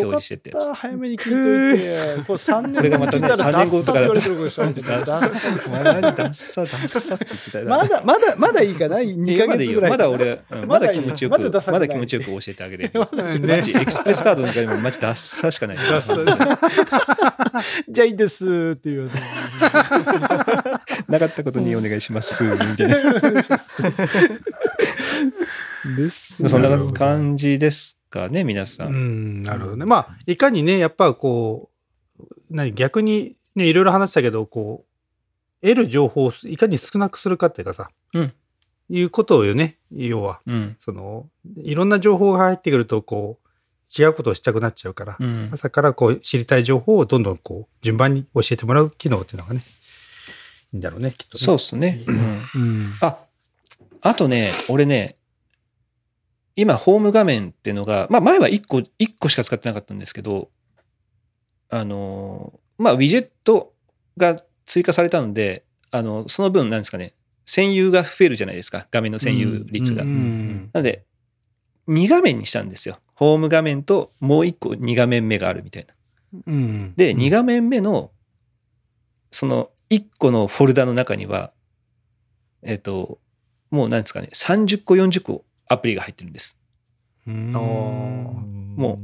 [0.00, 0.20] よかっ。
[0.20, 0.74] た。
[0.74, 2.24] 早めに聞いといて。
[2.26, 9.74] これ3年これがまたね聞いたら3年後とかだダッサって言われてるかもしれないダッサダッサマジダッサダッサって言ってたよまだ、まだ、まだいいかな ?2 ヶまだいいよ。
[9.74, 9.90] 月ぐらい。
[9.90, 12.92] まだ俺、うんまだ気持ちよく、ままだ気持ちよく教えてあげれる。
[12.94, 15.78] エクスプレスカードの中でもマジダッサしかない。
[17.88, 19.10] じゃあいいですっていう。
[21.08, 22.42] なかったことにお願いします。
[22.44, 22.96] みたいな。
[26.48, 28.84] そんな感じですかね、皆さ。
[28.86, 29.84] うんん、なるほどね。
[29.84, 31.70] まあ、いかにね、やっぱこ
[32.18, 34.84] う、何、逆にね、いろいろ話したけど、こ
[35.60, 38.32] う、得る情報をいかに少なくするかっていうかさ、うん
[38.90, 40.42] いうことをよね、要は。
[40.46, 40.76] うん。
[40.78, 45.48] その、いろんな情報が入ってくると、こう、違うことをしたくなっちゃうから、うん。
[45.54, 49.60] 朝からこう、知りたい情報をどんどんこう、順番に教えてもらう機能っていうのがね、
[50.74, 51.44] いいんだろうね、きっと、ね。
[51.44, 52.04] そうっすね。
[52.06, 52.92] うんうん。
[53.00, 53.16] あ、
[54.02, 55.16] あとね、俺ね、
[56.56, 60.50] 今、ホーム画面っていうのが、まあ、前は1個、一個しか使ってなかったんですけど、
[61.68, 63.74] あの、まあ、ウィジェット
[64.16, 64.36] が
[64.66, 67.14] 追加されたので、あの、その分、なんですかね、
[67.46, 70.04] 占有が増えるじゃないですか、画面の占有率が。
[70.04, 71.04] なので、
[71.88, 72.98] 2画面にしたんですよ。
[73.14, 75.94] ホーム画面ともう1個2画面目があるみたいな。
[76.46, 76.94] うん。
[76.96, 78.10] で、2画面目の、
[79.30, 81.52] その1個のフォルダの中には、
[82.62, 83.18] えっ、と、
[83.70, 86.56] もうなんですかね、30個、40個アプリが入ってるんです。
[87.26, 87.50] うん
[88.76, 88.98] も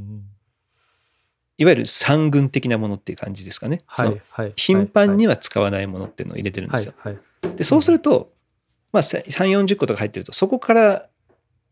[1.57, 3.83] いわゆる三群的なものっていう感じですかね。
[3.85, 4.53] はい、はい。
[4.55, 6.93] 頻繁にはは使わないものっていうのを入れてるんですよ。
[6.97, 7.55] はい、はい。
[7.55, 8.31] で、そうすると、
[8.91, 11.07] まあ、3、40個とか入ってると、そこから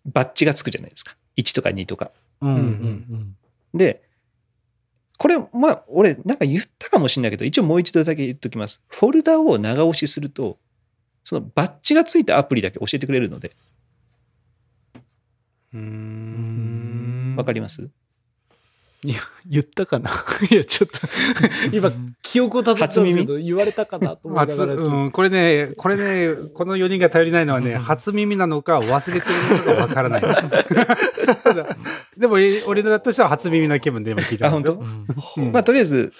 [0.06, 1.16] バッジがつくじゃないですか。
[1.38, 2.12] 1とか2とか。
[2.42, 3.36] うん、うん、うん
[3.74, 3.78] うん。
[3.78, 4.04] で、
[5.18, 8.82] これ、まあ、俺、なんか言ったかもしれないけど、一応もう一度だけ言っときます。
[8.88, 10.56] フォルダを長押しすると、
[11.24, 13.56] そのバッジがついたアプリだけ教えてくれるので、
[15.74, 17.36] うん。
[17.38, 17.90] わかります？
[19.02, 20.12] いや、言ったかな？
[20.52, 21.00] いや、ちょっと、
[21.72, 21.90] 今、
[22.22, 29.36] 記憶をたどったんですけど、言われたかなと思っとうん、これね、これね、この4人が頼りないのはね、初耳なのか忘れてる
[29.68, 30.22] のかわからない。
[32.20, 34.84] でも、え俺らとしては初耳な気分で今聞いてますよ。
[35.38, 35.52] うん。
[35.54, 36.12] まあ、とりあえず、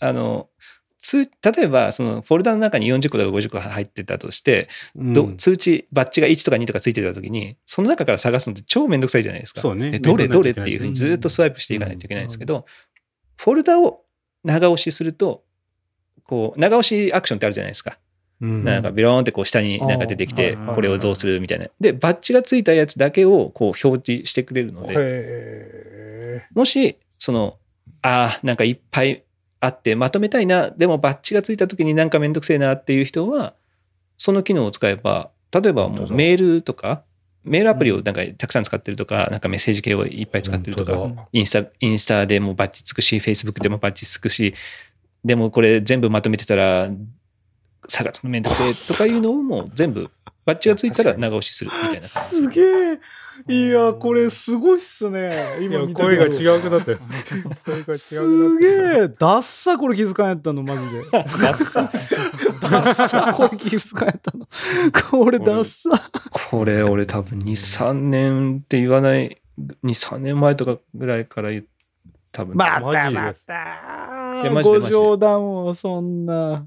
[0.00, 0.48] あの、
[0.98, 5.36] 通例えば、そのフォルダの中に40個とか50個入ってたとして、どうん。
[5.36, 9.74] 通知、バッジが1とか2とかついてたときに、その中から探すのって超めんどくさいじゃないですか。
[9.74, 9.90] ね。
[9.90, 12.66] でどれどれっていいうふうにずっとスワイプしていかないといけないんですけど、
[13.36, 14.02] フォルダを
[14.44, 15.44] 長押しすると、
[16.24, 17.98] こう、長押しアクションってあるじゃないですか。
[18.40, 18.64] うん。
[18.64, 21.68] なんかビローンってこう下になんか出てきてこれをどうするみたいな。
[21.80, 27.58] で、バッジがついたやつだけをこう表示してくれるので、へもし、その、
[28.02, 29.24] ああ、なんかいっぱい
[29.60, 33.54] あってまとめたいな、でもバッジがついた時になんかめんどくせえなっていう人は、
[34.18, 37.02] その機能を使えば、例えばもうメールとか、
[37.44, 44.54] メールアプリをなんかたくさん使ってるとか、なんかメッセージ系をいっぱい使ってるとかインスタ、インスタでもバッジつくし、Facebook でもバッジつくし、
[45.24, 46.90] でもこれ全部まとめてたら、
[47.88, 50.10] 探すのめんどくせえとかいうのをもう全部、
[50.44, 52.06] バッジがついたら長押しするみたいな。
[52.06, 52.98] すげえ。
[53.48, 55.58] いや、これすごいっすね。
[55.60, 56.98] い今見た声が違うくなったよ。
[57.64, 59.08] 声が違うくなった すげえ。
[59.08, 61.02] ダッサこれ気づかんやったの、マジで。
[61.10, 61.56] ダッ
[62.94, 64.46] サこれ気づかんやったの。
[65.10, 65.90] これダッサ。
[66.50, 71.66] これ俺多分2、3年って言わない、2、3年前とかぐらいから言う
[72.32, 72.56] 多分。
[72.56, 76.66] まマジでたまたいやマジでご冗談を、そんな。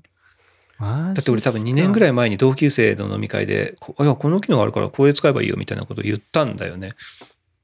[0.79, 2.09] だだって俺多分2年ぐらい。
[2.09, 6.93] い前に同級生の飲み会で、こいや、この機能あるからこれ使えばいいよみたいなことを言ったんだよね。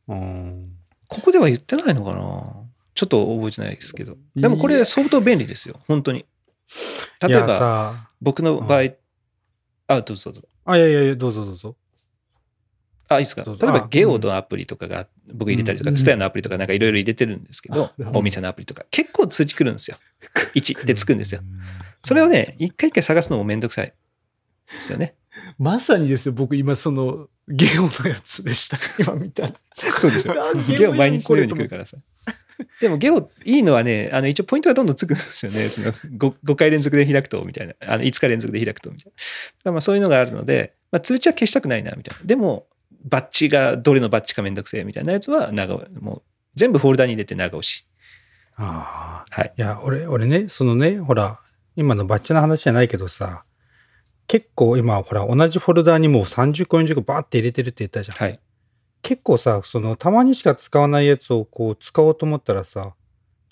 [0.07, 0.71] うん
[1.07, 2.53] ここでは言ってないのかな
[2.93, 4.17] ちょっと覚えてないですけど。
[4.35, 6.25] でもこれ相当便利ですよ、本当に。
[7.21, 8.91] 例えば、さ僕の場合、
[9.87, 10.47] あ、どうぞどうぞ。
[10.65, 11.75] あ、いやいやいや、どうぞどうぞ。
[13.07, 13.43] あ、いいですか。
[13.43, 19.97] 例えばあゲオのアプリとかが僕入れたりとか、うんツタヤのアプリとかなんかいろいろ入れてるんですけど、お店のアプリとか、結構通知来るんですよ。
[20.55, 21.41] 1でつくんですよ。
[22.05, 23.93] それをね、一回一回探すのもめんどくさい。
[24.71, 25.15] ですよね。
[25.57, 28.77] まさにですよ、僕今その、ゲオのやつでした。
[28.99, 29.53] 今見たら。
[29.99, 30.33] そうでしょ。
[30.77, 31.97] ゲオ毎日のように来るからさ。
[32.79, 35.67] でもゲオ、いいのはね、あの一応ポイントがどんどんつくんですよね。
[35.69, 37.73] その 5, 5回連続で開くと、みたいな。
[37.81, 39.13] あの5日連続で開くと、みたい
[39.65, 39.71] な。
[39.71, 42.25] まあそういうのがあるので、まあ、通知は消したくないな、みたいな。
[42.25, 42.67] でも、
[43.03, 46.21] バッチがどれのバッチかめんどくせえ、みたいなやつは長押もう
[46.55, 47.85] 全部フォルダに入れて長押し。
[48.55, 49.35] ああ。
[49.35, 49.53] はい。
[49.57, 51.39] いや、俺、俺ね、そのね、ほら、
[51.75, 53.43] 今のバッチの話じゃないけどさ、
[54.27, 58.17] 結構今、ほら、同じフォルダにもう30個、40個バーって入れてるって言ったじゃん。
[58.17, 58.39] はい。
[59.01, 62.95] 結構さ、その、たまにしか使わないやつをこう、使おうと思ったらさ、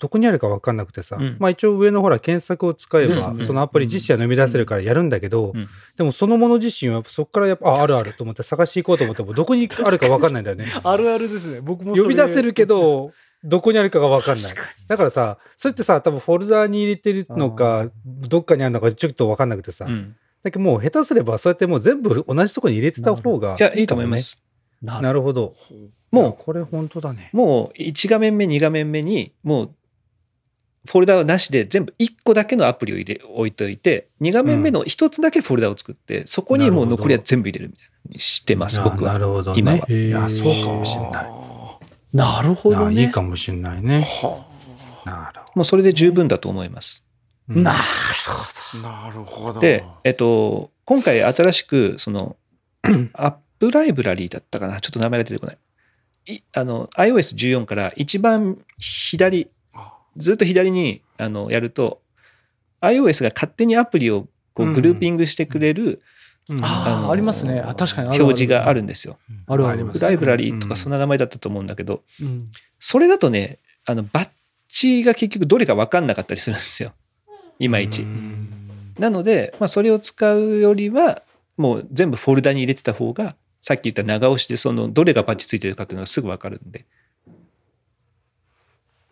[0.04, 10.66] どこにあるか分かんなくてさ、うんまあ一応上のほら検索を使えば、そのアプリ自身は飲み出せるからやるんだけど、うんでもそのもの自身はそこからやっぱ、あ、あるあると思って探していこうと思っても、どこにあるか分かんないんだよね。
[10.82, 11.60] あるあるですね。
[11.62, 13.12] 僕も呼び出せるけ、ど、
[13.44, 14.52] どこにあるかが分かんない。
[14.88, 20.16] だからさ、それってさ、多分フォルダーに入れてるのか、どっかにあるのかちょっと分かんなくてさ、うん。
[20.42, 24.16] だけどもう下手すればそうやってもう全部同じとこに入れてた方がいや、いいと思いま。
[24.16, 24.42] す。
[24.82, 25.54] なるなるほど。
[26.10, 27.30] もうこれ本当だね。
[27.32, 29.70] もう1画面目、2画面目に、もう
[30.86, 39.12] フォルダはなしで全部1個だけのアプリを入れ置いといて、2画面目の1つだけフォルダを作って、そこにもう残りは全部入れるみたいにしてます、あ僕は。
[39.12, 39.58] なるほどね。
[39.58, 41.53] 今はいや、そうかもしれない。
[42.14, 43.02] なるほどね。
[43.02, 44.00] いいかもしれないね。
[44.00, 44.46] は
[45.04, 47.04] なるほもうそれで十分だと思います。
[47.48, 47.60] ど。
[47.60, 49.60] なるあなるほど。
[49.60, 52.36] で、えっと、今回新しく、その、
[53.14, 55.58] アップライブラリーだったかなちょっと名前が出てこない。
[56.26, 59.50] いあの、iOS14 から一番左、
[60.16, 62.00] ずっと左にあのやると、
[62.80, 66.00] iOS が勝手にアプリをこううんグルーピングしてくれる
[66.48, 69.18] うんあありますねあ確かに表示があるんですよ。
[69.46, 72.46] あるありますライブラリーとうんかそんな名前だったと思うんだけど、うん
[72.78, 74.28] それだとね、あの、バッ
[74.68, 76.92] チが結局どれか分かんなかったりするんですよ。
[77.58, 78.02] いまいち。
[78.02, 78.48] うん
[78.98, 81.22] なので、まあ、それを使うよりは、
[81.56, 86.84] もう全部フォルダに入れてた方が、さっき言った長押しで、その、どれがバッチついてるかっていうのがすぐ分かるんで。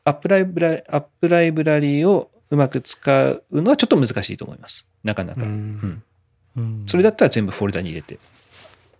[0.05, 4.87] アップライブラアップライブラリーをうまく使うのはちょっと難しいと思います。
[5.03, 5.43] なかなか。
[5.43, 6.03] うんうん
[6.87, 8.19] それだったら全部フォルダに入れて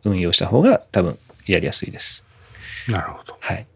[0.05, 2.25] 運用した方が多分やりやすいです。
[2.89, 3.37] なるほど。
[3.41, 3.67] はい。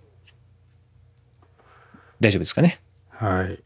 [2.21, 2.81] 大丈夫ですかね？
[3.11, 3.59] はい。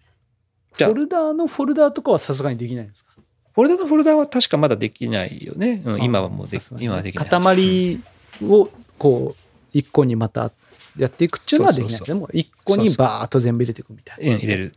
[0.76, 3.12] じゃあフォルダーのフォルダーとかはさすがにできないんですか？
[3.54, 5.82] フォルダのフォルダは確かまだできないよね。
[5.84, 7.28] うん、今はもうでさすがに今はできない。
[7.28, 8.00] 塊
[8.44, 9.40] をこう
[9.72, 10.50] 一個にまた
[10.96, 12.18] やっていくっていうのはできないですね。
[12.18, 14.32] もう一個にバーッと全部入れていくみたいな。
[14.32, 14.74] うん、入れる。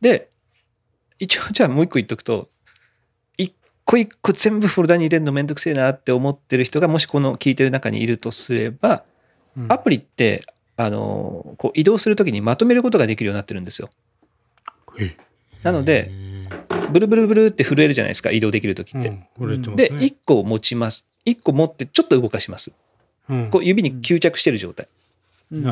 [0.00, 0.30] で、
[1.18, 2.53] 一応じゃあもう一個言っとくと、一
[3.84, 9.04] 個一個全部フォルダに入れるのめんどくせえなって思ってる人がもしこの聞いてる中にいるとすれば、
[9.56, 10.42] うんアプリって、
[10.76, 13.88] あの、こう移動するときにまとめることができるようになってるんですよ。
[15.62, 16.10] なので、
[16.90, 19.12] ブルブルブルって震えるじゃないですか、移動できるときって。
[19.76, 21.06] で、ね一個持ちます。
[21.24, 22.72] 一個持ってちょっと動かします。
[23.30, 24.88] うんこう指に吸着してる状態。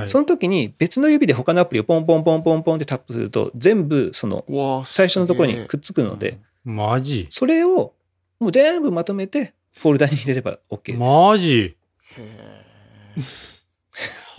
[0.06, 7.26] その時に別の指で他のアプリをポンポンポンポンポンってタップすると、全部その最初のところにくっつくので、マジ？
[7.30, 7.94] それを
[8.42, 10.98] もう全部まとめてフォルダに入れれば OK です。
[10.98, 11.76] マジ？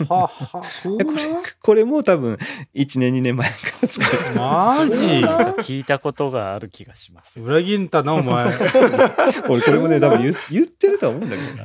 [0.08, 0.62] はは
[0.98, 1.18] でこれ
[1.62, 2.36] これも多分
[2.74, 4.10] 1年2年前から使う。
[4.36, 5.04] マジ？
[5.62, 7.40] 聞いたことがある気がします。
[7.40, 8.46] 裏切んたな、お前。
[9.48, 11.64] 俺これもね多分言う言ってるとは思うんだけどな。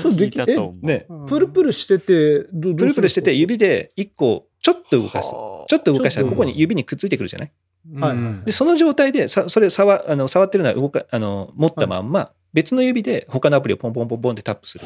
[0.00, 0.86] それは聞いたと思う。
[0.86, 5.30] ね、プルプルしてて、プルプルしてて指で1個ちょっと動かす。
[5.30, 7.52] ちょっと動かしたらここに指にくっついてくるじゃない？
[7.96, 14.84] はいうんで、その状態でさそれを触あの触ってるのは動かあの持ったまんま、別の指で他のアプリをポンポンポンポンってタップする。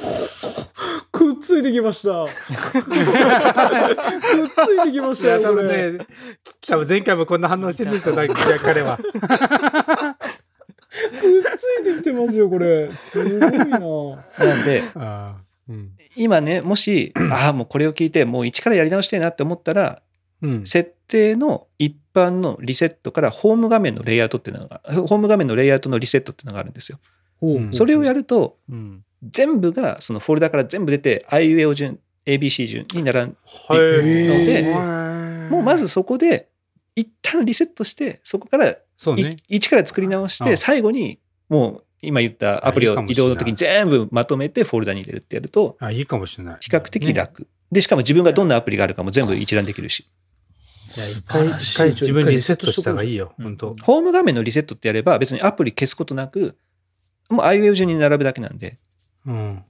[1.13, 2.27] くっついてきました。
[2.27, 2.89] くっつ
[4.75, 5.97] いてきましたよ、多分。
[5.99, 6.07] ね、
[6.67, 8.99] 多分前回もこんな反応してるんですよ、なんか彼は。
[8.99, 9.07] くっ
[11.59, 12.91] ついてきてますよ、これ。
[12.95, 13.57] すごいな。
[13.59, 14.83] なんで、
[15.69, 20.03] うん今ね、もし、 ああ、もうこれを聞いて、もう一からやり直したいなって思ったら、
[20.43, 26.99] うん設定の一般のリセットからホーム画面のレイアウトっていうのが、ホーム画面のレイアウトのリセットっていうのがあるんですよ。
[27.43, 33.37] うんそれをやると、うん全部がそのフォルダから全部出て、IUAO 順、ABC 順に並ん
[33.69, 33.79] はい。
[33.79, 36.49] でへもうまずそこで、
[36.95, 38.77] 一旦リセットして、そこから。
[39.49, 46.57] 一から作り直して、あ最後にもう今言ったアプリを移動の時に全部まとめてフォルダに入れるってやると、あ、いいかもしれない。
[46.61, 47.49] 比較的楽。
[47.73, 50.09] で、しかも自分がどんなアプリがあるかも全部一覧できるし。
[50.87, 53.75] 一回、一回自分リセットした方がいいよ、本当。
[53.83, 56.57] ホーム画面のリセットってやれば別にアプリ消すことなく、
[57.29, 58.79] もうあいうえお順に並ぶだけなんで、
[59.27, 59.65] うん。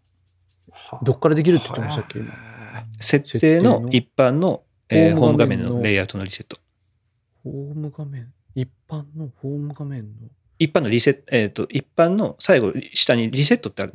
[1.03, 2.19] どっからできるって言ってましたっけ？
[2.19, 2.29] 今
[3.01, 6.59] 設定の一般の、えーホーム画面面ののレイアウトのリセット。
[7.43, 8.33] ホーム画面。
[8.55, 10.29] 一般のホーム画面の？
[10.59, 13.95] 一般のリセット、えっ、と、一般の最後、下にリセットってある。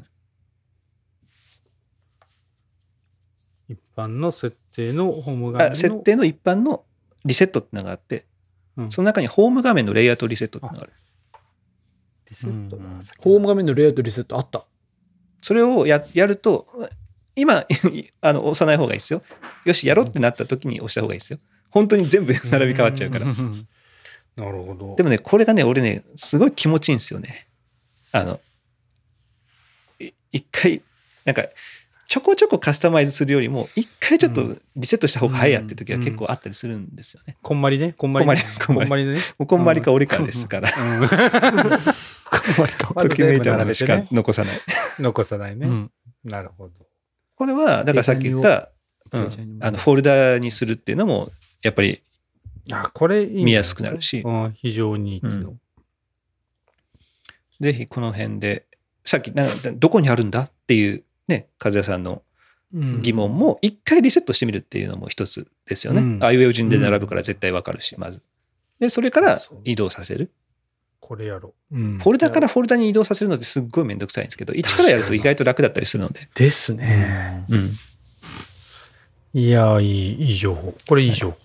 [3.69, 6.83] 一般の設定のホーム画面のあ設定の一般の
[7.25, 8.25] リセットってのがあって、
[8.77, 10.93] うんその中にホーム画面のレイアウトリセットってのがある。
[12.29, 14.63] リセットだうんホーム画面のレイアウトリセットあった。
[15.41, 16.67] それをややると、
[17.35, 17.65] 今、
[18.21, 19.23] あの、押さない方がいいですよ。
[19.65, 21.39] よし、やろうってなった時に押した方がいいですよ。
[21.69, 23.25] 本当に全部並び替わっちゃうから。
[23.25, 24.95] なるほど。
[24.95, 27.47] でもね、これがね、俺ね、すごい気持ちいいんですよね。
[28.11, 28.39] あの、
[29.99, 30.81] い一回、
[31.25, 31.45] なんか、
[32.11, 37.37] ちょこちょこカスタマイズするよりも、一回ちょっとリセットした方が早いやって時は結構あったりするんですよね。
[37.41, 37.93] こんまりね。
[37.93, 38.35] こんまりね。
[38.67, 39.13] こんまりこんまりね。
[39.39, 41.07] もうこんまりか俺かですから、うん。
[43.01, 44.59] ときめいたものしか残さない。
[44.99, 45.67] 残さないね。
[45.67, 45.91] うん
[46.25, 46.73] なるほど。
[47.35, 48.71] これは、だからさっき言った、
[49.61, 51.31] あのフォルダにするっていうのも、
[51.61, 52.03] やっぱり
[52.73, 55.55] あ、これ見やすくなるしうん、非常にいい機能。
[57.61, 58.65] ぜひこの辺で、
[59.05, 62.23] さっきなどこにあるんだっていうね、和也さんの
[62.73, 66.01] うん疑問も一回リセットしてみるっていうのも一つですよね。
[66.01, 68.21] うんあいうえお順で並ぶから絶対わかるし、まず。
[68.79, 70.31] で、それから移動させる。
[70.99, 71.77] これやろう。
[71.77, 76.29] うんフォルダからフォルダに移動させるのってすっごいめんどくさいんですけど、一からやると意外と楽だったりするので。
[76.33, 77.45] ですね。
[77.49, 77.71] うん。
[79.33, 80.75] いや、いい、いい情報。
[80.87, 81.37] これいい情報。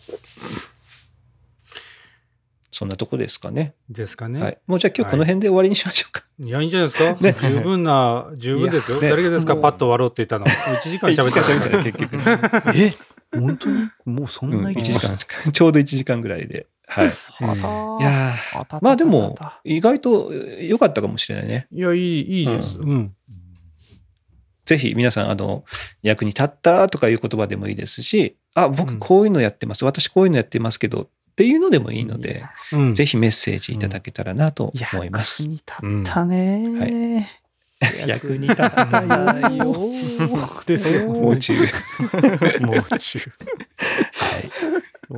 [2.77, 3.75] そんなとこですかね。
[3.89, 4.39] ですかね。
[4.39, 4.59] はい。
[4.67, 6.25] もうじゃあ今日この辺で終わりにしましょうか。
[6.39, 7.17] いや、いいんじゃないですか、
[7.49, 9.01] 十分な、十分ですよ。
[9.01, 9.57] 誰がですか？
[9.57, 10.45] パッと終わろうって言ったの。
[10.45, 12.77] もう1時間喋って喋ったね結局。
[12.77, 12.93] え
[13.33, 13.89] 本当に？
[14.05, 15.17] もうそんうん、1な生き時間、
[15.53, 16.67] ちょうど1時間ぐらいで。
[16.87, 17.09] はい。
[17.09, 17.11] い
[17.41, 21.67] 間やーまあでも、意外と良かったかもしれないね。
[21.73, 22.79] いや、いい、いいです。
[22.79, 23.15] うん。
[24.67, 25.65] ぜひ皆さん、あの、
[26.03, 29.85] 役に立ったとかいう言葉でもいいですし、あ、僕こういうのやってます。
[29.85, 32.95] 私こういうのやってますけどっていうのでもいいので、うん。
[32.95, 35.43] ぜひメッセージいただけたらなと思います。
[35.43, 37.31] 役に立ったね
[38.07, 39.77] 役に立ったよ。
[40.65, 41.09] ですよ。
[41.11, 41.53] もう中。
[41.53, 43.21] もう中。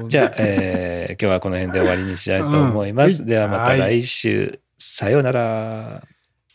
[0.09, 3.23] じゃあ、えー今日はこの辺で終わりにしたいと思います。
[3.23, 6.03] うんではまたはい来週、さようなら。